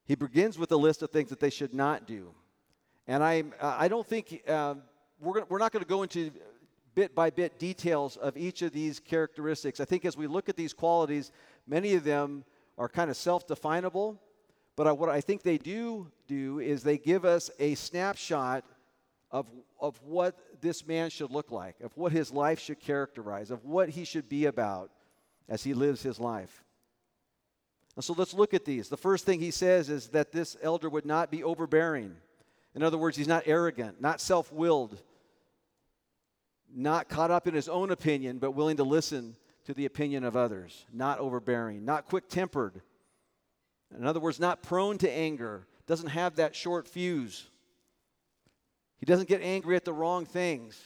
He 0.06 0.16
begins 0.16 0.58
with 0.58 0.72
a 0.72 0.78
list 0.78 1.02
of 1.02 1.12
things 1.12 1.30
that 1.30 1.40
they 1.40 1.50
should 1.50 1.74
not 1.74 2.08
do. 2.08 2.34
And 3.08 3.24
I, 3.24 3.44
I 3.62 3.88
don't 3.88 4.06
think 4.06 4.42
uh, 4.48 4.76
we're, 5.20 5.34
gonna, 5.36 5.46
we're 5.50 5.60
not 5.60 5.72
going 5.72 5.84
to 5.84 5.90
go 5.90 6.04
into 6.04 6.32
bit 6.96 7.16
by 7.16 7.30
bit 7.30 7.60
details 7.60 8.18
of 8.18 8.38
each 8.38 8.62
of 8.62 8.72
these 8.72 9.00
characteristics. 9.00 9.80
I 9.80 9.86
think 9.86 10.06
as 10.06 10.18
we 10.18 10.28
look 10.28 10.50
at 10.50 10.56
these 10.56 10.74
qualities, 10.74 11.32
many 11.68 11.96
of 11.96 12.04
them 12.04 12.44
are 12.78 12.90
kind 12.90 13.10
of 13.10 13.18
self 13.18 13.48
definable 13.48 14.20
but 14.76 14.98
what 14.98 15.10
I 15.10 15.22
think 15.22 15.44
they 15.44 15.58
do 15.58 16.12
do 16.28 16.60
is 16.60 16.84
they 16.84 16.98
give 16.98 17.26
us 17.26 17.52
a 17.60 17.76
snapshot 17.76 18.64
of, 19.32 19.48
of 19.80 20.00
what 20.04 20.38
this 20.62 20.86
man 20.86 21.10
should 21.10 21.32
look 21.32 21.52
like, 21.52 21.80
of 21.82 21.96
what 21.96 22.12
his 22.12 22.32
life 22.32 22.60
should 22.60 22.80
characterize, 22.80 23.52
of 23.52 23.66
what 23.66 23.90
he 23.90 24.04
should 24.04 24.30
be 24.30 24.46
about 24.46 24.90
as 25.48 25.64
he 25.64 25.74
lives 25.74 26.02
his 26.02 26.20
life. 26.20 26.64
And 27.96 28.04
so 28.04 28.16
let's 28.18 28.34
look 28.34 28.56
at 28.56 28.66
these. 28.66 28.90
The 28.90 28.98
first 28.98 29.26
thing 29.26 29.40
he 29.40 29.52
says 29.52 29.90
is 29.90 30.08
that 30.10 30.32
this 30.32 30.58
elder 30.64 30.90
would 30.90 31.06
not 31.06 31.30
be 31.30 31.44
overbearing. 31.44 32.16
In 32.74 32.82
other 32.82 32.98
words, 32.98 33.16
he's 33.16 33.28
not 33.28 33.44
arrogant, 33.46 34.02
not 34.02 34.20
self 34.20 34.52
willed, 34.52 35.00
not 36.76 37.10
caught 37.10 37.32
up 37.32 37.48
in 37.48 37.54
his 37.54 37.70
own 37.70 37.92
opinion, 37.92 38.40
but 38.40 38.52
willing 38.52 38.78
to 38.78 38.84
listen 38.84 39.36
to 39.66 39.74
the 39.74 39.86
opinion 39.86 40.24
of 40.24 40.36
others, 40.36 40.86
not 40.92 41.20
overbearing, 41.20 41.86
not 41.86 42.06
quick 42.06 42.28
tempered 42.28 42.82
in 43.98 44.06
other 44.06 44.20
words, 44.20 44.40
not 44.40 44.64
prone 44.64 44.98
to 45.00 45.12
anger, 45.12 45.68
doesn't 45.86 46.10
have 46.10 46.36
that 46.36 46.56
short 46.56 46.88
fuse. 46.88 47.48
He 48.98 49.06
doesn't 49.06 49.30
get 49.30 49.42
angry 49.42 49.76
at 49.76 49.86
the 49.86 49.94
wrong 49.94 50.26
things. 50.26 50.82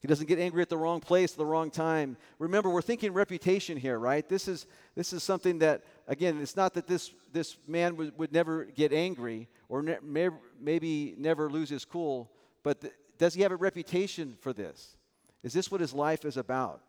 He 0.00 0.08
doesn't 0.08 0.26
get 0.26 0.38
angry 0.38 0.62
at 0.62 0.70
the 0.70 0.78
wrong 0.78 1.00
place, 1.00 1.32
at 1.32 1.38
the 1.38 1.44
wrong 1.44 1.70
time. 1.70 2.16
Remember, 2.38 2.70
we're 2.70 2.80
thinking 2.80 3.12
reputation 3.12 3.76
here, 3.76 3.98
right? 3.98 4.26
This 4.26 4.48
is, 4.48 4.66
this 4.94 5.12
is 5.12 5.22
something 5.22 5.58
that, 5.58 5.82
again, 6.08 6.40
it's 6.40 6.56
not 6.56 6.72
that 6.74 6.86
this, 6.86 7.12
this 7.32 7.58
man 7.68 7.96
would, 7.96 8.18
would 8.18 8.32
never 8.32 8.64
get 8.64 8.94
angry 8.94 9.48
or 9.68 9.82
ne- 9.82 9.98
may, 10.02 10.30
maybe 10.58 11.14
never 11.18 11.50
lose 11.50 11.68
his 11.68 11.84
cool, 11.84 12.30
but 12.62 12.80
the, 12.80 12.90
does 13.18 13.34
he 13.34 13.42
have 13.42 13.52
a 13.52 13.56
reputation 13.56 14.38
for 14.40 14.54
this? 14.54 14.96
Is 15.42 15.52
this 15.52 15.70
what 15.70 15.82
his 15.82 15.92
life 15.92 16.24
is 16.24 16.38
about? 16.38 16.80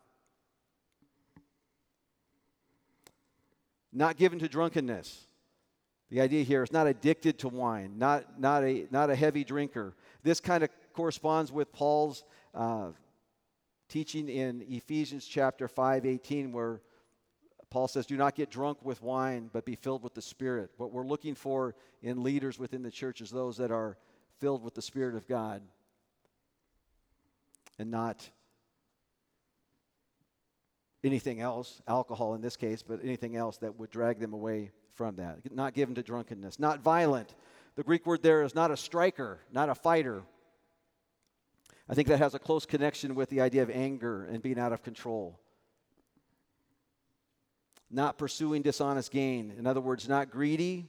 Not 3.92 4.16
given 4.16 4.38
to 4.38 4.48
drunkenness. 4.48 5.26
The 6.08 6.22
idea 6.22 6.44
here 6.44 6.62
is 6.62 6.72
not 6.72 6.86
addicted 6.86 7.38
to 7.40 7.48
wine, 7.48 7.94
not, 7.98 8.40
not, 8.40 8.64
a, 8.64 8.86
not 8.90 9.10
a 9.10 9.14
heavy 9.14 9.44
drinker. 9.44 9.94
This 10.22 10.40
kind 10.40 10.64
of 10.64 10.70
corresponds 10.94 11.52
with 11.52 11.72
Paul's 11.72 12.24
uh, 12.54 12.88
teaching 13.92 14.30
in 14.30 14.64
Ephesians 14.68 15.26
chapter 15.26 15.68
5, 15.68 16.06
18, 16.06 16.50
where 16.50 16.80
Paul 17.68 17.88
says, 17.88 18.06
Do 18.06 18.16
not 18.16 18.34
get 18.34 18.50
drunk 18.50 18.78
with 18.82 19.02
wine, 19.02 19.50
but 19.52 19.66
be 19.66 19.74
filled 19.74 20.02
with 20.02 20.14
the 20.14 20.22
Spirit. 20.22 20.70
What 20.78 20.92
we're 20.92 21.06
looking 21.06 21.34
for 21.34 21.74
in 22.02 22.22
leaders 22.22 22.58
within 22.58 22.82
the 22.82 22.90
church 22.90 23.20
is 23.20 23.30
those 23.30 23.58
that 23.58 23.70
are 23.70 23.98
filled 24.40 24.64
with 24.64 24.72
the 24.72 24.80
Spirit 24.80 25.14
of 25.14 25.28
God 25.28 25.60
and 27.78 27.90
not 27.90 28.26
anything 31.04 31.42
else, 31.42 31.82
alcohol 31.86 32.34
in 32.34 32.40
this 32.40 32.56
case, 32.56 32.82
but 32.82 33.00
anything 33.04 33.36
else 33.36 33.58
that 33.58 33.78
would 33.78 33.90
drag 33.90 34.20
them 34.20 34.32
away 34.32 34.70
from 34.94 35.16
that. 35.16 35.54
Not 35.54 35.74
given 35.74 35.94
to 35.96 36.02
drunkenness, 36.02 36.58
not 36.58 36.80
violent. 36.80 37.34
The 37.74 37.82
Greek 37.82 38.06
word 38.06 38.22
there 38.22 38.42
is 38.42 38.54
not 38.54 38.70
a 38.70 38.76
striker, 38.76 39.40
not 39.52 39.68
a 39.68 39.74
fighter. 39.74 40.22
I 41.88 41.94
think 41.94 42.08
that 42.08 42.18
has 42.18 42.34
a 42.34 42.38
close 42.38 42.64
connection 42.64 43.14
with 43.14 43.28
the 43.28 43.40
idea 43.40 43.62
of 43.62 43.70
anger 43.70 44.24
and 44.24 44.42
being 44.42 44.58
out 44.58 44.72
of 44.72 44.82
control. 44.82 45.38
Not 47.90 48.18
pursuing 48.18 48.62
dishonest 48.62 49.10
gain. 49.10 49.52
In 49.58 49.66
other 49.66 49.80
words, 49.80 50.08
not 50.08 50.30
greedy, 50.30 50.88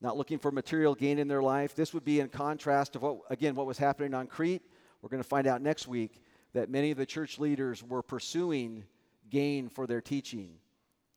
not 0.00 0.16
looking 0.16 0.38
for 0.38 0.50
material 0.50 0.94
gain 0.94 1.18
in 1.18 1.28
their 1.28 1.42
life. 1.42 1.74
This 1.74 1.94
would 1.94 2.04
be 2.04 2.20
in 2.20 2.28
contrast 2.28 2.94
to 2.94 2.98
what, 2.98 3.18
again, 3.30 3.54
what 3.54 3.66
was 3.66 3.78
happening 3.78 4.14
on 4.14 4.26
Crete. 4.26 4.62
We're 5.00 5.08
going 5.08 5.22
to 5.22 5.28
find 5.28 5.46
out 5.46 5.62
next 5.62 5.86
week 5.86 6.22
that 6.52 6.68
many 6.68 6.90
of 6.90 6.98
the 6.98 7.06
church 7.06 7.38
leaders 7.38 7.82
were 7.82 8.02
pursuing 8.02 8.84
gain 9.30 9.68
for 9.68 9.86
their 9.86 10.00
teaching 10.00 10.56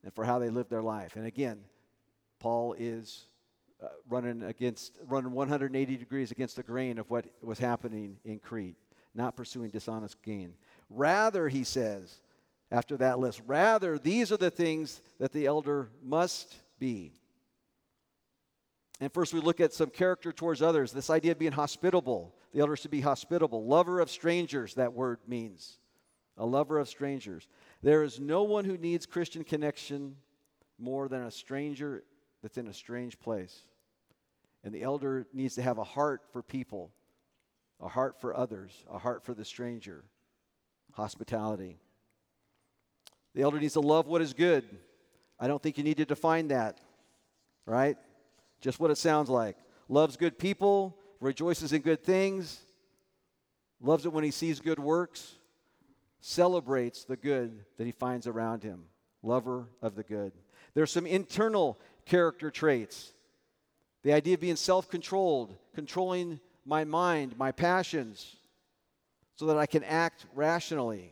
and 0.03 0.13
for 0.13 0.23
how 0.23 0.39
they 0.39 0.49
lived 0.49 0.69
their 0.69 0.83
life. 0.83 1.15
And 1.15 1.25
again, 1.25 1.59
Paul 2.39 2.75
is 2.77 3.25
uh, 3.85 3.89
running 4.09 4.43
against 4.43 4.97
running 5.07 5.31
180 5.31 5.97
degrees 5.97 6.31
against 6.31 6.55
the 6.55 6.63
grain 6.63 6.97
of 6.97 7.09
what 7.09 7.25
was 7.41 7.59
happening 7.59 8.17
in 8.25 8.39
Crete, 8.39 8.77
not 9.13 9.35
pursuing 9.35 9.69
dishonest 9.69 10.21
gain. 10.23 10.53
Rather, 10.89 11.47
he 11.47 11.63
says, 11.63 12.21
after 12.71 12.97
that 12.97 13.19
list, 13.19 13.41
rather 13.45 13.99
these 13.99 14.31
are 14.31 14.37
the 14.37 14.49
things 14.49 15.01
that 15.19 15.31
the 15.31 15.45
elder 15.45 15.89
must 16.03 16.55
be. 16.79 17.13
And 18.99 19.11
first, 19.11 19.33
we 19.33 19.39
look 19.39 19.59
at 19.59 19.73
some 19.73 19.89
character 19.89 20.31
towards 20.31 20.61
others. 20.61 20.91
This 20.91 21.09
idea 21.09 21.33
of 21.33 21.39
being 21.39 21.51
hospitable. 21.51 22.33
The 22.53 22.61
elder 22.61 22.75
should 22.77 22.91
be 22.91 23.01
hospitable. 23.01 23.65
Lover 23.65 23.99
of 23.99 24.09
strangers, 24.09 24.73
that 24.75 24.93
word 24.93 25.19
means. 25.27 25.77
A 26.37 26.45
lover 26.45 26.79
of 26.79 26.89
strangers. 26.89 27.47
There 27.83 28.03
is 28.03 28.19
no 28.19 28.43
one 28.43 28.65
who 28.65 28.77
needs 28.77 29.05
Christian 29.05 29.43
connection 29.43 30.15
more 30.79 31.07
than 31.07 31.23
a 31.23 31.31
stranger 31.31 32.03
that's 32.41 32.57
in 32.57 32.67
a 32.67 32.73
strange 32.73 33.19
place. 33.19 33.65
And 34.65 34.73
the 34.73 34.81
elder 34.81 35.27
needs 35.31 35.55
to 35.55 35.61
have 35.61 35.77
a 35.77 35.83
heart 35.83 36.23
for 36.33 36.41
people, 36.41 36.91
a 37.79 37.87
heart 37.87 38.19
for 38.19 38.35
others, 38.35 38.83
a 38.91 38.97
heart 38.97 39.23
for 39.23 39.35
the 39.35 39.45
stranger. 39.45 40.03
Hospitality. 40.93 41.77
The 43.35 43.43
elder 43.43 43.59
needs 43.59 43.73
to 43.73 43.81
love 43.81 44.07
what 44.07 44.21
is 44.21 44.33
good. 44.33 44.65
I 45.39 45.47
don't 45.47 45.61
think 45.61 45.77
you 45.77 45.83
need 45.83 45.97
to 45.97 46.05
define 46.05 46.47
that, 46.47 46.79
right? 47.65 47.97
Just 48.59 48.79
what 48.79 48.91
it 48.91 48.97
sounds 48.97 49.29
like. 49.29 49.57
Loves 49.87 50.17
good 50.17 50.39
people, 50.39 50.97
rejoices 51.19 51.71
in 51.71 51.81
good 51.81 52.03
things, 52.03 52.61
loves 53.79 54.05
it 54.05 54.13
when 54.13 54.23
he 54.23 54.31
sees 54.31 54.59
good 54.59 54.79
works, 54.79 55.35
celebrates 56.21 57.03
the 57.03 57.17
good 57.17 57.65
that 57.77 57.85
he 57.85 57.91
finds 57.91 58.25
around 58.25 58.63
him. 58.63 58.85
Lover 59.21 59.67
of 59.81 59.95
the 59.95 60.03
good. 60.03 60.31
There's 60.73 60.91
some 60.91 61.05
internal 61.05 61.79
character 62.05 62.49
traits. 62.49 63.13
The 64.05 64.13
idea 64.13 64.35
of 64.35 64.39
being 64.39 64.55
self 64.55 64.87
controlled, 64.87 65.55
controlling 65.73 66.39
my 66.63 66.83
mind, 66.83 67.35
my 67.39 67.51
passions, 67.51 68.35
so 69.35 69.47
that 69.47 69.57
I 69.57 69.65
can 69.65 69.83
act 69.83 70.27
rationally. 70.35 71.11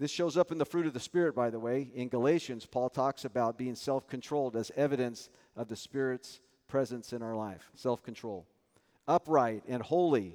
This 0.00 0.10
shows 0.10 0.36
up 0.36 0.50
in 0.50 0.58
the 0.58 0.64
fruit 0.64 0.88
of 0.88 0.94
the 0.94 1.00
Spirit, 1.00 1.36
by 1.36 1.50
the 1.50 1.60
way. 1.60 1.92
In 1.94 2.08
Galatians, 2.08 2.66
Paul 2.66 2.90
talks 2.90 3.24
about 3.24 3.56
being 3.56 3.76
self 3.76 4.08
controlled 4.08 4.56
as 4.56 4.72
evidence 4.74 5.28
of 5.54 5.68
the 5.68 5.76
Spirit's 5.76 6.40
presence 6.66 7.12
in 7.12 7.22
our 7.22 7.36
life 7.36 7.70
self 7.76 8.02
control. 8.02 8.44
Upright 9.06 9.62
and 9.68 9.80
holy. 9.80 10.34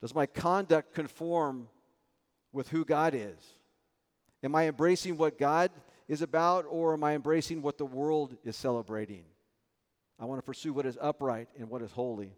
Does 0.00 0.14
my 0.14 0.26
conduct 0.26 0.94
conform 0.94 1.66
with 2.52 2.68
who 2.68 2.84
God 2.84 3.14
is? 3.16 3.54
Am 4.44 4.54
I 4.54 4.68
embracing 4.68 5.16
what 5.16 5.40
God 5.40 5.72
is 6.12 6.20
about, 6.20 6.66
or 6.68 6.92
am 6.92 7.02
I 7.02 7.14
embracing 7.14 7.62
what 7.62 7.78
the 7.78 7.86
world 7.86 8.36
is 8.44 8.54
celebrating? 8.54 9.24
I 10.20 10.26
want 10.26 10.38
to 10.38 10.42
pursue 10.42 10.74
what 10.74 10.84
is 10.84 10.98
upright 11.00 11.48
and 11.58 11.70
what 11.70 11.80
is 11.80 11.90
holy. 11.90 12.36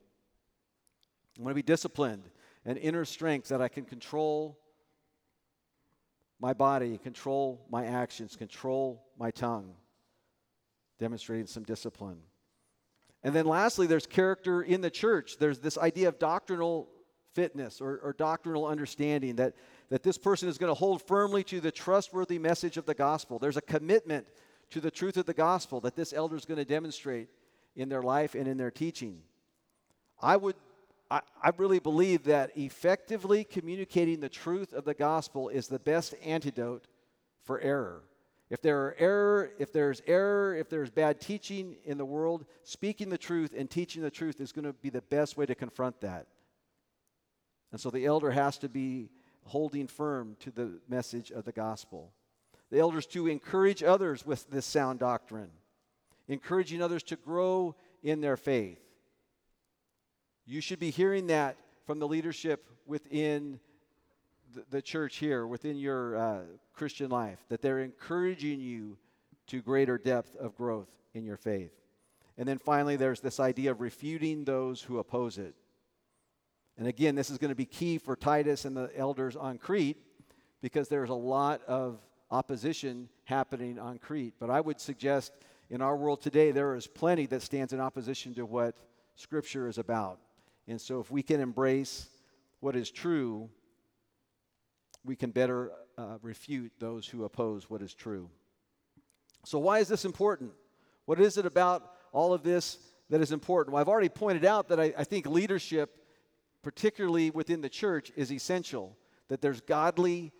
I 1.37 1.43
want 1.43 1.51
to 1.51 1.57
be 1.57 1.63
disciplined 1.63 2.31
and 2.65 2.79
inner 2.79 3.05
strength 3.05 3.49
that 3.49 3.61
I 3.61 3.67
can 3.67 3.85
control 3.85 4.57
my 6.39 6.53
body, 6.53 6.99
control 6.99 7.67
my 7.69 7.85
actions, 7.85 8.37
control 8.37 9.05
my 9.19 9.33
tongue 9.33 9.75
demonstrating 11.01 11.47
some 11.47 11.65
discipline. 11.65 12.19
And 13.25 13.35
then 13.35 13.47
lastly, 13.47 13.89
there's 13.89 14.07
character 14.07 14.63
in 14.63 14.83
the 14.83 14.91
church. 14.91 15.39
There's 15.39 15.59
this 15.59 15.77
idea 15.77 16.07
of 16.07 16.21
doctrinal 16.21 16.89
fitness 17.33 17.81
or, 17.81 17.99
or 17.99 18.13
doctrinal 18.13 18.67
understanding 18.67 19.35
that, 19.37 19.55
that 19.91 20.03
this 20.03 20.19
person 20.19 20.49
is 20.49 20.59
going 20.59 20.71
to 20.71 20.79
hold 20.79 21.03
firmly 21.03 21.45
to 21.45 21.61
the 21.61 21.71
trustworthy 21.71 22.39
message 22.39 22.77
of 22.77 22.87
the 22.87 22.95
gospel. 22.95 23.39
There's 23.39 23.57
a 23.57 23.63
commitment 23.63 24.27
to 24.71 24.81
the 24.81 24.91
truth 24.91 25.17
of 25.17 25.27
the 25.27 25.35
gospel 25.35 25.81
that 25.81 25.97
this 25.97 26.13
elder 26.13 26.37
is 26.37 26.45
going 26.45 26.59
to 26.59 26.65
demonstrate 26.65 27.29
in 27.77 27.89
their 27.89 28.03
life 28.03 28.35
and 28.35 28.49
in 28.49 28.57
their 28.57 28.71
teaching. 28.71 29.23
I 30.21 30.37
would 30.37 30.57
I, 31.11 31.21
I 31.43 31.51
really 31.59 31.81
believe 31.81 32.25
that 32.25 32.57
effectively 32.57 33.45
communicating 33.45 34.21
the 34.21 34.29
truth 34.29 34.73
of 34.73 34.85
the 34.85 34.95
gospel 34.95 35.49
is 35.49 35.69
the 35.69 35.79
best 35.79 36.15
antidote 36.25 36.87
for 37.45 37.61
error. 37.61 38.03
If 38.51 38.63
there 38.63 38.87
are 38.87 38.97
error, 38.99 39.51
if 39.59 39.73
there's 39.73 40.03
error, 40.07 40.55
if 40.55 40.69
there's 40.69 40.91
bad 40.91 41.21
teaching 41.21 41.77
in 41.85 41.99
the 41.99 42.05
world, 42.05 42.47
speaking 42.63 43.11
the 43.11 43.19
truth 43.19 43.55
and 43.57 43.71
teaching 43.71 44.03
the 44.03 44.11
truth 44.11 44.41
is 44.41 44.53
going 44.53 44.65
to 44.65 44.73
be 44.73 44.91
the 44.91 45.03
best 45.03 45.37
way 45.37 45.47
to 45.47 45.55
confront 45.55 46.01
that. 46.01 46.27
And 47.73 47.81
so 47.81 47.91
the 47.91 48.07
elder 48.07 48.31
has 48.31 48.59
to 48.59 48.69
be 48.69 49.11
holding 49.47 49.87
firm 49.87 50.37
to 50.41 50.51
the 50.51 50.81
message 50.89 51.31
of 51.31 51.45
the 51.45 51.53
gospel. 51.53 52.13
The 52.71 52.81
elders 52.81 53.07
to 53.09 53.27
encourage 53.27 53.83
others 53.83 54.27
with 54.27 54.49
this 54.51 54.67
sound 54.67 54.99
doctrine, 54.99 55.51
encouraging 56.29 56.83
others 56.83 57.03
to 57.05 57.17
grow 57.17 57.77
in 58.03 58.21
their 58.21 58.37
faith. 58.37 58.81
You 60.47 60.61
should 60.61 60.79
be 60.79 60.91
hearing 60.91 61.29
that 61.29 61.57
from 61.87 61.99
the 61.99 62.09
leadership 62.09 62.69
within 62.87 63.61
the, 64.71 64.83
church 64.83 65.17
here, 65.17 65.47
within 65.47 65.77
your 65.77 66.17
uh, 66.17 66.41
Christian 66.75 67.11
life, 67.11 67.39
that 67.49 67.63
they're 67.63 67.81
encouraging 67.81 68.61
you 68.61 68.97
to 69.49 69.61
greater 69.61 69.99
depth 69.99 70.37
of 70.37 70.57
growth 70.57 70.89
in 71.13 71.25
your 71.25 71.37
faith. 71.37 71.73
And 72.37 72.49
then 72.49 72.59
finally, 72.59 72.97
there's 72.97 73.21
this 73.21 73.41
idea 73.41 73.71
of 73.71 73.81
refuting 73.81 74.45
those 74.45 74.83
who 74.83 74.99
oppose 74.99 75.39
it. 75.39 75.55
And 76.77 76.89
again, 76.89 77.15
this 77.15 77.31
is 77.31 77.39
going 77.39 77.51
to 77.51 77.55
be 77.55 77.67
key 77.67 77.99
for 77.99 78.17
Titus 78.17 78.65
and 78.65 78.77
the 78.77 78.91
elders 78.97 79.37
on 79.37 79.59
Crete 79.59 79.97
because 80.61 80.89
there's 80.89 81.11
a 81.11 81.15
lot 81.15 81.63
of 81.69 82.01
opposition 82.31 83.09
happening 83.25 83.79
on 83.79 83.99
Crete. 83.99 84.35
But 84.41 84.51
I 84.51 84.61
would 84.61 84.81
suggest 84.81 85.33
in 85.71 85.81
our 85.81 85.97
world 85.97 86.21
today, 86.21 86.51
there 86.51 86.75
is 86.75 86.87
plenty 86.87 87.27
that 87.27 87.43
stands 87.43 87.73
in 87.73 87.81
opposition 87.81 88.35
to 88.35 88.45
what 88.45 88.77
Scripture 89.15 89.69
is 89.69 89.79
about. 89.79 90.19
And 90.67 90.81
so, 90.81 91.01
if 91.01 91.11
we 91.11 91.23
can 91.23 91.41
embrace 91.41 92.09
what 92.61 92.75
is 92.75 92.91
true, 92.91 93.49
we 95.05 95.17
can 95.17 95.31
better 95.31 95.73
uh, 95.97 96.19
refute 96.23 96.73
those 96.79 97.07
who 97.07 97.25
oppose 97.25 97.69
what 97.69 97.83
is 97.83 97.95
true. 97.95 98.31
So, 99.45 99.59
why 99.59 99.79
is 99.79 99.89
this 99.89 100.05
important? 100.05 100.53
What 101.05 101.21
is 101.21 101.37
it 101.37 101.47
about 101.47 101.93
all 102.13 102.33
of 102.33 102.43
this 102.43 102.79
that 103.11 103.21
is 103.21 103.33
important? 103.33 103.75
Well, 103.75 103.81
I've 103.81 103.89
already 103.89 104.09
pointed 104.09 104.45
out 104.45 104.69
that 104.69 104.81
I, 104.81 104.95
I 104.97 105.05
think 105.05 105.27
leadership, 105.27 106.04
particularly 106.65 107.31
within 107.31 107.61
the 107.61 107.69
church, 107.69 108.11
is 108.17 108.33
essential, 108.33 108.97
that 109.29 109.41
there's 109.41 109.61
godly, 109.61 110.33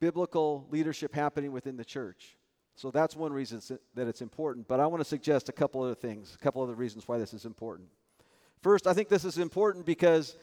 biblical 0.00 0.66
leadership 0.70 1.14
happening 1.14 1.52
within 1.52 1.76
the 1.76 1.84
church. 1.84 2.36
So 2.76 2.90
that's 2.90 3.16
one 3.16 3.32
reason 3.32 3.60
that 3.94 4.06
it's 4.06 4.20
important. 4.20 4.68
But 4.68 4.80
I 4.80 4.86
want 4.86 5.00
to 5.00 5.08
suggest 5.08 5.48
a 5.48 5.52
couple 5.52 5.82
other 5.82 5.94
things, 5.94 6.34
a 6.34 6.38
couple 6.38 6.62
other 6.62 6.74
reasons 6.74 7.08
why 7.08 7.18
this 7.18 7.34
is 7.34 7.44
important. 7.44 7.88
First, 8.62 8.86
I 8.86 8.92
think 8.92 9.08
this 9.08 9.24
is 9.24 9.38
important 9.38 9.86
because 9.86 10.36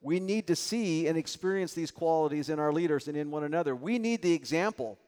we 0.00 0.20
need 0.20 0.46
to 0.48 0.56
see 0.56 1.06
and 1.06 1.16
experience 1.16 1.74
these 1.74 1.90
qualities 1.90 2.48
in 2.48 2.58
our 2.58 2.72
leaders 2.72 3.08
and 3.08 3.16
in 3.16 3.30
one 3.30 3.44
another. 3.44 3.74
We 3.74 3.98
need 3.98 4.22
the 4.22 4.32
example. 4.32 4.98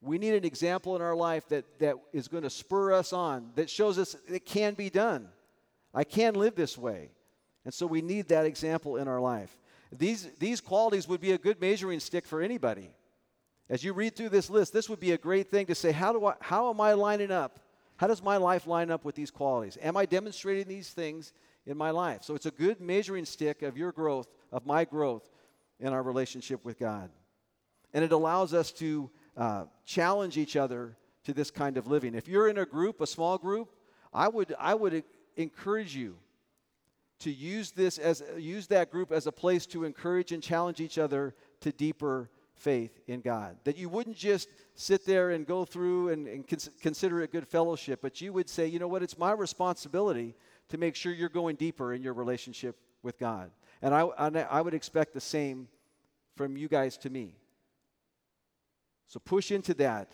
We 0.00 0.18
need 0.18 0.34
an 0.34 0.44
example 0.44 0.94
in 0.96 1.02
our 1.02 1.16
life 1.16 1.48
that, 1.48 1.64
that 1.80 1.96
is 2.12 2.28
going 2.28 2.44
to 2.44 2.50
spur 2.50 2.92
us 2.92 3.12
on, 3.12 3.50
that 3.56 3.68
shows 3.68 3.98
us 3.98 4.16
it 4.28 4.46
can 4.46 4.74
be 4.74 4.90
done. 4.90 5.28
I 5.92 6.04
can 6.04 6.34
live 6.34 6.54
this 6.54 6.78
way. 6.78 7.10
And 7.68 7.74
so 7.74 7.86
we 7.86 8.00
need 8.00 8.28
that 8.28 8.46
example 8.46 8.96
in 8.96 9.08
our 9.08 9.20
life. 9.20 9.54
These, 9.92 10.30
these 10.38 10.58
qualities 10.58 11.06
would 11.06 11.20
be 11.20 11.32
a 11.32 11.36
good 11.36 11.60
measuring 11.60 12.00
stick 12.00 12.24
for 12.24 12.40
anybody. 12.40 12.88
As 13.68 13.84
you 13.84 13.92
read 13.92 14.16
through 14.16 14.30
this 14.30 14.48
list, 14.48 14.72
this 14.72 14.88
would 14.88 15.00
be 15.00 15.12
a 15.12 15.18
great 15.18 15.50
thing 15.50 15.66
to 15.66 15.74
say, 15.74 15.92
how, 15.92 16.14
do 16.14 16.24
I, 16.24 16.32
how 16.40 16.70
am 16.70 16.80
I 16.80 16.94
lining 16.94 17.30
up? 17.30 17.60
How 17.98 18.06
does 18.06 18.22
my 18.22 18.38
life 18.38 18.66
line 18.66 18.90
up 18.90 19.04
with 19.04 19.16
these 19.16 19.30
qualities? 19.30 19.76
Am 19.82 19.98
I 19.98 20.06
demonstrating 20.06 20.66
these 20.66 20.88
things 20.88 21.34
in 21.66 21.76
my 21.76 21.90
life? 21.90 22.22
So 22.22 22.34
it's 22.34 22.46
a 22.46 22.50
good 22.50 22.80
measuring 22.80 23.26
stick 23.26 23.60
of 23.60 23.76
your 23.76 23.92
growth, 23.92 24.28
of 24.50 24.64
my 24.64 24.86
growth 24.86 25.28
in 25.78 25.92
our 25.92 26.02
relationship 26.02 26.64
with 26.64 26.78
God. 26.78 27.10
And 27.92 28.02
it 28.02 28.12
allows 28.12 28.54
us 28.54 28.72
to 28.72 29.10
uh, 29.36 29.64
challenge 29.84 30.38
each 30.38 30.56
other 30.56 30.96
to 31.24 31.34
this 31.34 31.50
kind 31.50 31.76
of 31.76 31.86
living. 31.86 32.14
If 32.14 32.28
you're 32.28 32.48
in 32.48 32.56
a 32.56 32.64
group, 32.64 33.02
a 33.02 33.06
small 33.06 33.36
group, 33.36 33.74
I 34.10 34.28
would, 34.28 34.54
I 34.58 34.72
would 34.72 35.04
encourage 35.36 35.94
you 35.94 36.16
to 37.20 37.30
use 37.30 37.72
this 37.72 37.98
as 37.98 38.22
use 38.36 38.68
that 38.68 38.90
group 38.90 39.10
as 39.10 39.26
a 39.26 39.32
place 39.32 39.66
to 39.66 39.84
encourage 39.84 40.32
and 40.32 40.42
challenge 40.42 40.80
each 40.80 40.98
other 40.98 41.34
to 41.60 41.72
deeper 41.72 42.30
faith 42.54 43.00
in 43.06 43.20
God. 43.20 43.56
That 43.64 43.76
you 43.76 43.88
wouldn't 43.88 44.16
just 44.16 44.48
sit 44.74 45.04
there 45.06 45.30
and 45.30 45.46
go 45.46 45.64
through 45.64 46.10
and, 46.10 46.26
and 46.26 46.46
cons- 46.46 46.70
consider 46.80 47.20
it 47.22 47.32
good 47.32 47.46
fellowship, 47.46 48.00
but 48.02 48.20
you 48.20 48.32
would 48.32 48.48
say, 48.48 48.66
you 48.66 48.78
know 48.78 48.88
what, 48.88 49.02
it's 49.02 49.18
my 49.18 49.32
responsibility 49.32 50.34
to 50.68 50.78
make 50.78 50.94
sure 50.94 51.12
you're 51.12 51.28
going 51.28 51.56
deeper 51.56 51.94
in 51.94 52.02
your 52.02 52.14
relationship 52.14 52.76
with 53.02 53.18
God. 53.18 53.50
And 53.80 53.94
I, 53.94 54.00
I 54.00 54.60
would 54.60 54.74
expect 54.74 55.14
the 55.14 55.20
same 55.20 55.68
from 56.36 56.56
you 56.56 56.68
guys 56.68 56.96
to 56.98 57.10
me. 57.10 57.36
So 59.06 59.18
push 59.20 59.50
into 59.50 59.74
that 59.74 60.12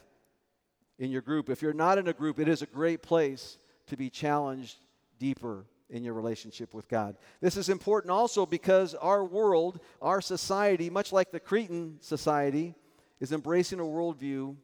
in 0.99 1.11
your 1.11 1.23
group. 1.23 1.51
If 1.51 1.63
you're 1.63 1.73
not 1.73 1.99
in 1.99 2.09
a 2.09 2.13
group, 2.13 2.39
it 2.39 2.49
is 2.49 2.63
a 2.63 2.67
great 2.67 3.03
place 3.03 3.59
to 3.89 3.97
be 3.97 4.11
challenged 4.11 4.77
deeper 5.19 5.65
in 5.95 6.03
your 6.03 6.15
relationship 6.15 6.75
with 6.75 6.89
God. 6.89 7.17
This 7.41 7.57
is 7.57 7.69
important 7.69 8.11
also 8.11 8.45
because 8.45 8.95
our 8.97 9.25
world, 9.25 9.79
our 10.03 10.21
society, 10.21 10.91
much 10.91 11.13
like 11.13 11.31
the 11.31 11.39
Cretan 11.39 11.99
society, 12.01 12.75
is 13.21 13.31
embracing 13.31 13.79
a 13.79 13.85
worldview 13.85 14.57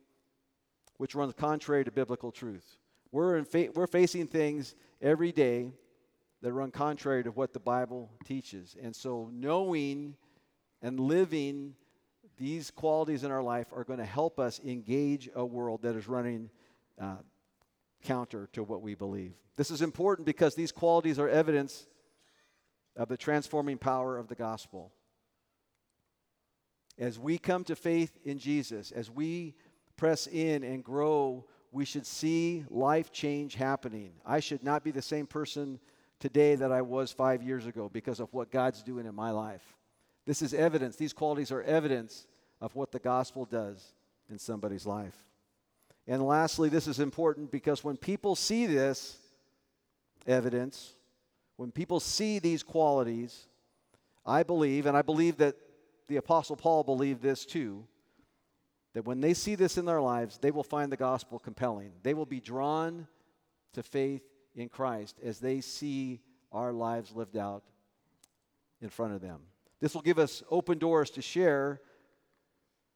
which 0.96 1.14
runs 1.14 1.32
contrary 1.34 1.84
to 1.84 1.92
biblical 1.92 2.32
truth. 2.32 2.76
We're, 3.12 3.44
fa- 3.44 3.68
we're 3.72 3.86
facing 3.86 4.26
things 4.26 4.74
every 5.00 5.30
day 5.30 5.72
that 6.42 6.52
run 6.52 6.72
contrary 6.72 7.22
to 7.22 7.30
what 7.30 7.52
the 7.52 7.60
Bible 7.60 8.10
teaches. 8.24 8.76
And 8.82 8.94
so, 8.94 9.30
knowing 9.32 10.16
and 10.82 10.98
living 10.98 11.74
these 12.38 12.72
qualities 12.72 13.22
in 13.22 13.30
our 13.30 13.42
life 13.42 13.68
are 13.72 13.84
going 13.84 13.98
to 14.00 14.04
help 14.04 14.40
us 14.40 14.60
engage 14.64 15.30
a 15.34 15.44
world 15.44 15.82
that 15.82 15.94
is 15.94 16.08
running 16.08 16.50
uh, 17.00 17.16
counter 18.02 18.48
to 18.52 18.62
what 18.62 18.82
we 18.82 18.94
believe. 18.94 19.34
This 19.56 19.70
is 19.70 19.82
important 19.82 20.26
because 20.26 20.54
these 20.54 20.72
qualities 20.72 21.18
are 21.18 21.28
evidence 21.28 21.86
of 22.96 23.08
the 23.08 23.16
transforming 23.16 23.78
power 23.78 24.16
of 24.18 24.28
the 24.28 24.34
gospel. 24.34 24.92
As 26.98 27.18
we 27.18 27.38
come 27.38 27.64
to 27.64 27.76
faith 27.76 28.18
in 28.24 28.38
Jesus, 28.38 28.90
as 28.92 29.10
we 29.10 29.54
press 29.96 30.26
in 30.26 30.64
and 30.64 30.84
grow, 30.84 31.46
we 31.72 31.84
should 31.84 32.06
see 32.06 32.64
life 32.68 33.12
change 33.12 33.54
happening. 33.54 34.12
I 34.24 34.40
should 34.40 34.62
not 34.62 34.82
be 34.84 34.90
the 34.90 35.02
same 35.02 35.26
person 35.26 35.78
today 36.18 36.54
that 36.56 36.72
I 36.72 36.82
was 36.82 37.12
five 37.12 37.42
years 37.42 37.66
ago 37.66 37.88
because 37.92 38.20
of 38.20 38.32
what 38.32 38.50
God's 38.50 38.82
doing 38.82 39.06
in 39.06 39.14
my 39.14 39.30
life. 39.30 39.76
This 40.26 40.42
is 40.42 40.52
evidence, 40.52 40.96
these 40.96 41.12
qualities 41.12 41.50
are 41.50 41.62
evidence 41.62 42.26
of 42.60 42.74
what 42.74 42.92
the 42.92 42.98
gospel 42.98 43.46
does 43.46 43.94
in 44.30 44.38
somebody's 44.38 44.86
life. 44.86 45.16
And 46.06 46.26
lastly, 46.26 46.68
this 46.68 46.86
is 46.86 46.98
important 46.98 47.50
because 47.50 47.84
when 47.84 47.96
people 47.96 48.34
see 48.34 48.66
this 48.66 49.18
evidence, 50.26 50.94
when 51.56 51.70
people 51.70 52.00
see 52.00 52.38
these 52.38 52.62
qualities, 52.62 53.46
I 54.24 54.42
believe, 54.42 54.86
and 54.86 54.96
I 54.96 55.02
believe 55.02 55.36
that 55.38 55.56
the 56.08 56.16
Apostle 56.16 56.56
Paul 56.56 56.82
believed 56.82 57.22
this 57.22 57.46
too, 57.46 57.86
that 58.94 59.04
when 59.04 59.20
they 59.20 59.34
see 59.34 59.54
this 59.54 59.78
in 59.78 59.84
their 59.84 60.00
lives, 60.00 60.38
they 60.38 60.50
will 60.50 60.64
find 60.64 60.90
the 60.90 60.96
gospel 60.96 61.38
compelling. 61.38 61.92
They 62.02 62.14
will 62.14 62.26
be 62.26 62.40
drawn 62.40 63.06
to 63.74 63.82
faith 63.82 64.22
in 64.54 64.68
Christ 64.68 65.18
as 65.22 65.38
they 65.38 65.60
see 65.60 66.20
our 66.50 66.72
lives 66.72 67.14
lived 67.14 67.36
out 67.36 67.62
in 68.80 68.88
front 68.88 69.14
of 69.14 69.20
them. 69.20 69.40
This 69.80 69.94
will 69.94 70.02
give 70.02 70.18
us 70.18 70.42
open 70.50 70.78
doors 70.78 71.10
to 71.10 71.22
share 71.22 71.80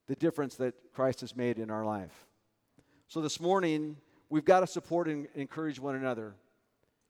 the 0.07 0.17
difference 0.17 0.57
that 0.57 0.75
Christ 0.93 1.21
has 1.21 1.37
made 1.37 1.59
in 1.59 1.71
our 1.71 1.85
life. 1.85 2.27
So 3.15 3.21
this 3.21 3.39
morning, 3.39 3.97
we've 4.29 4.45
got 4.45 4.59
to 4.59 4.67
support 4.67 5.07
and 5.07 5.29
encourage 5.37 5.79
one 5.79 5.95
another. 5.95 6.35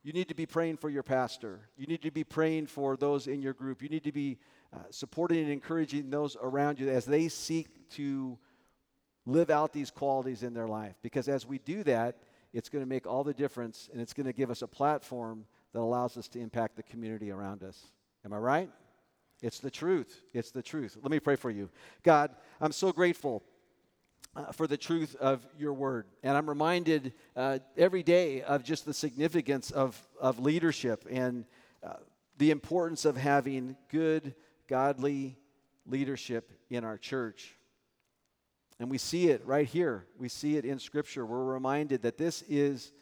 You 0.02 0.12
need 0.12 0.28
to 0.28 0.34
be 0.34 0.44
praying 0.44 0.76
for 0.76 0.90
your 0.90 1.02
pastor. 1.02 1.60
You 1.78 1.86
need 1.86 2.02
to 2.02 2.10
be 2.10 2.24
praying 2.24 2.66
for 2.66 2.94
those 2.94 3.26
in 3.26 3.40
your 3.40 3.54
group. 3.54 3.80
You 3.80 3.88
need 3.88 4.04
to 4.04 4.12
be 4.12 4.36
uh, 4.70 4.80
supporting 4.90 5.38
and 5.38 5.50
encouraging 5.50 6.10
those 6.10 6.36
around 6.42 6.78
you 6.78 6.90
as 6.90 7.06
they 7.06 7.28
seek 7.28 7.88
to 7.92 8.36
live 9.24 9.48
out 9.48 9.72
these 9.72 9.90
qualities 9.90 10.42
in 10.42 10.52
their 10.52 10.68
life. 10.68 10.94
Because 11.00 11.26
as 11.26 11.46
we 11.46 11.56
do 11.56 11.82
that, 11.84 12.18
it's 12.52 12.68
going 12.68 12.84
to 12.84 12.86
make 12.88 13.06
all 13.06 13.24
the 13.24 13.32
difference 13.32 13.88
and 13.90 13.98
it's 13.98 14.12
going 14.12 14.26
to 14.26 14.34
give 14.34 14.50
us 14.50 14.60
a 14.60 14.68
platform 14.68 15.46
that 15.72 15.80
allows 15.80 16.18
us 16.18 16.28
to 16.28 16.38
impact 16.38 16.76
the 16.76 16.82
community 16.82 17.30
around 17.30 17.62
us. 17.62 17.82
Am 18.26 18.34
I 18.34 18.36
right? 18.36 18.70
It's 19.40 19.58
the 19.58 19.70
truth. 19.70 20.20
It's 20.34 20.50
the 20.50 20.62
truth. 20.62 20.98
Let 21.00 21.10
me 21.10 21.18
pray 21.18 21.36
for 21.36 21.50
you. 21.50 21.70
God, 22.02 22.30
I'm 22.60 22.72
so 22.72 22.92
grateful 22.92 23.42
uh, 24.36 24.52
for 24.52 24.66
the 24.66 24.76
truth 24.76 25.16
of 25.16 25.46
your 25.58 25.72
word. 25.72 26.06
And 26.22 26.36
I'm 26.36 26.48
reminded 26.48 27.12
uh, 27.36 27.58
every 27.76 28.02
day 28.02 28.42
of 28.42 28.64
just 28.64 28.84
the 28.84 28.94
significance 28.94 29.70
of, 29.70 30.00
of 30.20 30.38
leadership 30.38 31.06
and 31.10 31.44
uh, 31.82 31.94
the 32.38 32.50
importance 32.50 33.04
of 33.04 33.16
having 33.16 33.76
good, 33.90 34.34
godly 34.68 35.36
leadership 35.86 36.50
in 36.70 36.84
our 36.84 36.98
church. 36.98 37.54
And 38.80 38.90
we 38.90 38.98
see 38.98 39.28
it 39.28 39.46
right 39.46 39.66
here. 39.66 40.06
We 40.18 40.28
see 40.28 40.56
it 40.56 40.64
in 40.64 40.78
Scripture. 40.78 41.24
We're 41.24 41.44
reminded 41.44 42.02
that 42.02 42.18
this 42.18 42.42
is, 42.48 42.92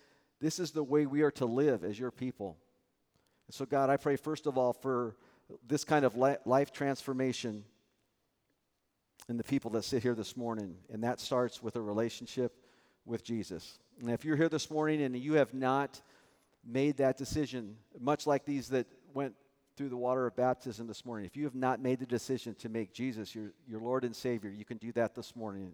this 0.40 0.58
is 0.58 0.72
the 0.72 0.84
way 0.84 1.06
we 1.06 1.22
are 1.22 1.30
to 1.32 1.46
live 1.46 1.82
as 1.82 1.98
your 1.98 2.10
people. 2.10 2.58
And 3.48 3.54
so, 3.54 3.64
God, 3.64 3.88
I 3.88 3.96
pray 3.96 4.16
first 4.16 4.46
of 4.46 4.58
all 4.58 4.74
for 4.74 5.16
this 5.66 5.84
kind 5.84 6.04
of 6.04 6.14
life 6.16 6.72
transformation 6.72 7.64
in 9.28 9.36
the 9.36 9.44
people 9.44 9.70
that 9.72 9.84
sit 9.84 10.02
here 10.02 10.14
this 10.14 10.36
morning. 10.36 10.76
And 10.90 11.02
that 11.04 11.20
starts 11.20 11.62
with 11.62 11.76
a 11.76 11.80
relationship 11.80 12.52
with 13.04 13.24
Jesus. 13.24 13.78
And 14.00 14.10
if 14.10 14.24
you're 14.24 14.36
here 14.36 14.48
this 14.48 14.70
morning 14.70 15.02
and 15.02 15.16
you 15.16 15.34
have 15.34 15.54
not 15.54 16.00
made 16.64 16.98
that 16.98 17.16
decision, 17.16 17.76
much 18.00 18.26
like 18.26 18.44
these 18.44 18.68
that 18.68 18.86
went 19.14 19.34
through 19.76 19.88
the 19.88 19.96
water 19.96 20.26
of 20.26 20.36
baptism 20.36 20.86
this 20.86 21.04
morning, 21.04 21.26
if 21.26 21.36
you 21.36 21.44
have 21.44 21.54
not 21.54 21.80
made 21.80 21.98
the 21.98 22.06
decision 22.06 22.54
to 22.56 22.68
make 22.68 22.92
Jesus 22.92 23.34
your, 23.34 23.52
your 23.66 23.80
Lord 23.80 24.04
and 24.04 24.14
Savior, 24.14 24.50
you 24.50 24.64
can 24.64 24.76
do 24.76 24.92
that 24.92 25.14
this 25.14 25.34
morning. 25.34 25.72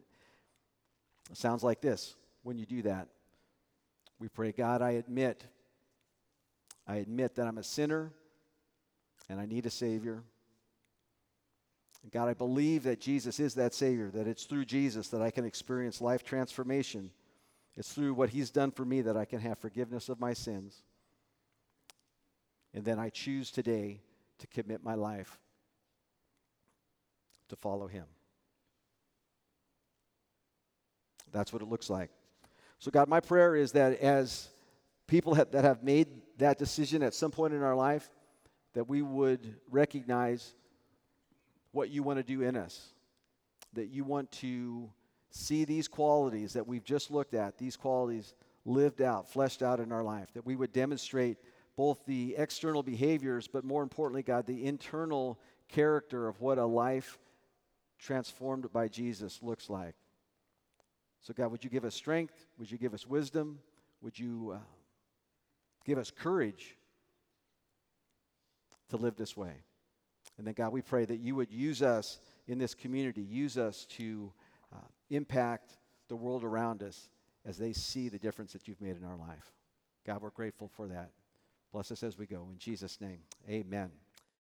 It 1.31 1.37
sounds 1.37 1.63
like 1.63 1.81
this 1.81 2.15
when 2.43 2.59
you 2.59 2.67
do 2.67 2.83
that. 2.83 3.09
We 4.19 4.29
pray, 4.29 4.53
God, 4.53 4.83
I 4.83 4.93
admit, 4.93 5.45
I 6.87 6.97
admit 6.97 7.37
that 7.37 7.47
I'm 7.47 7.59
a 7.59 7.63
sinner 7.63 8.13
and 9.29 9.39
I 9.39 9.47
need 9.47 9.67
a 9.67 9.71
Savior. 9.71 10.23
God, 12.11 12.29
I 12.29 12.35
believe 12.35 12.85
that 12.85 13.01
Jesus 13.01 13.41
is 13.41 13.55
that 13.55 13.75
Savior, 13.75 14.11
that 14.11 14.27
it's 14.27 14.45
through 14.45 14.65
Jesus 14.65 15.09
that 15.09 15.21
I 15.21 15.31
can 15.31 15.45
experience 15.45 16.01
life 16.01 16.25
transformation. 16.25 17.11
It's 17.77 17.93
through 17.93 18.15
what 18.15 18.31
He's 18.31 18.51
done 18.51 18.71
for 18.71 18.85
me 18.85 19.03
that 19.03 19.17
I 19.17 19.25
can 19.25 19.41
have 19.41 19.59
forgiveness 19.59 20.09
of 20.09 20.21
my 20.21 20.33
sins. 20.33 20.83
And 22.73 22.85
then 22.85 22.99
I 22.99 23.11
choose 23.11 23.51
today 23.51 24.01
to 24.39 24.47
commit 24.47 24.83
my 24.83 24.95
life 24.95 25.39
to 27.49 27.57
follow 27.57 27.87
Him. 27.87 28.05
That's 31.33 31.53
what 31.53 31.63
it 31.63 31.69
looks 31.69 31.91
like. 31.91 32.11
So, 32.79 32.91
God, 32.91 33.09
my 33.09 33.21
prayer 33.21 33.57
is 33.57 33.73
that 33.73 34.01
as 34.01 34.49
people 35.07 35.35
have, 35.35 35.51
that 35.51 35.65
have 35.65 35.83
made 35.83 36.09
that 36.39 36.59
decision 36.59 37.03
at 37.03 37.13
some 37.13 37.31
point 37.31 37.53
in 37.53 37.63
our 37.63 37.75
life, 37.75 38.09
that 38.75 38.89
we 38.89 39.03
would 39.03 39.57
recognize 39.71 40.55
what 41.79 41.91
you 41.91 42.03
want 42.03 42.19
to 42.19 42.25
do 42.25 42.43
in 42.43 42.57
us. 42.57 42.89
That 43.75 43.87
you 43.87 44.03
want 44.03 44.33
to 44.33 44.91
see 45.31 45.65
these 45.65 45.87
qualities 45.87 46.55
that 46.55 46.67
we've 46.67 46.83
just 46.83 47.09
looked 47.09 47.35
at, 47.35 47.57
these 47.57 47.77
qualities 47.77 48.35
lived 48.65 49.01
out, 49.01 49.31
fleshed 49.31 49.63
out 49.63 49.79
in 49.79 49.93
our 49.93 50.03
life. 50.03 50.27
That 50.35 50.45
we 50.45 50.57
would 50.57 50.73
demonstrate 50.73 51.37
both 51.77 52.05
the 52.05 52.35
external 52.37 52.83
behaviors, 52.83 53.47
but 53.47 53.63
more 53.65 53.85
importantly, 53.85 54.25
God, 54.25 54.45
the 54.45 54.65
internal 54.65 55.39
character 55.69 56.27
of 56.27 56.41
what 56.41 56.59
a 56.59 56.67
life 56.67 57.17
transformed 58.01 58.73
by 58.73 58.89
Jesus 58.89 59.39
looks 59.41 59.71
like. 59.71 59.95
So, 61.23 61.33
God, 61.33 61.53
would 61.53 61.63
you 61.63 61.71
give 61.71 61.85
us 61.85 61.95
strength? 61.95 62.35
Would 62.59 62.73
you 62.73 62.79
give 62.79 62.93
us 62.93 63.07
wisdom? 63.07 63.61
Would 64.03 64.19
you 64.19 64.55
uh, 64.57 64.59
give 65.85 65.99
us 65.99 66.11
courage 66.11 66.77
to 68.89 68.97
live 68.97 69.15
this 69.15 69.37
way? 69.37 69.53
And 70.39 70.47
then, 70.47 70.55
God, 70.55 70.73
we 70.73 70.83
pray 70.83 71.05
that 71.05 71.19
you 71.19 71.35
would 71.35 71.51
use 71.51 71.83
us 71.83 72.19
in 72.47 72.59
this 72.59 72.75
community, 72.75 73.21
use 73.23 73.59
us 73.59 73.85
to 73.97 74.33
uh, 74.73 74.79
impact 75.11 75.77
the 76.09 76.17
world 76.17 76.45
around 76.45 76.83
us 76.83 77.11
as 77.45 77.59
they 77.59 77.73
see 77.73 78.09
the 78.09 78.19
difference 78.19 78.53
that 78.53 78.69
you've 78.69 78.81
made 78.81 78.97
in 78.97 79.05
our 79.05 79.17
life. 79.17 79.53
God, 80.07 80.23
we're 80.23 80.31
grateful 80.31 80.69
for 80.69 80.87
that. 80.87 81.11
Bless 81.73 81.91
Bless 81.91 81.91
us 81.91 82.03
as 82.03 82.17
we 82.17 82.27
go. 82.27 82.49
In 82.51 82.59
Jesus' 82.59 83.01
name, 83.01 83.19
amen. 83.49 83.91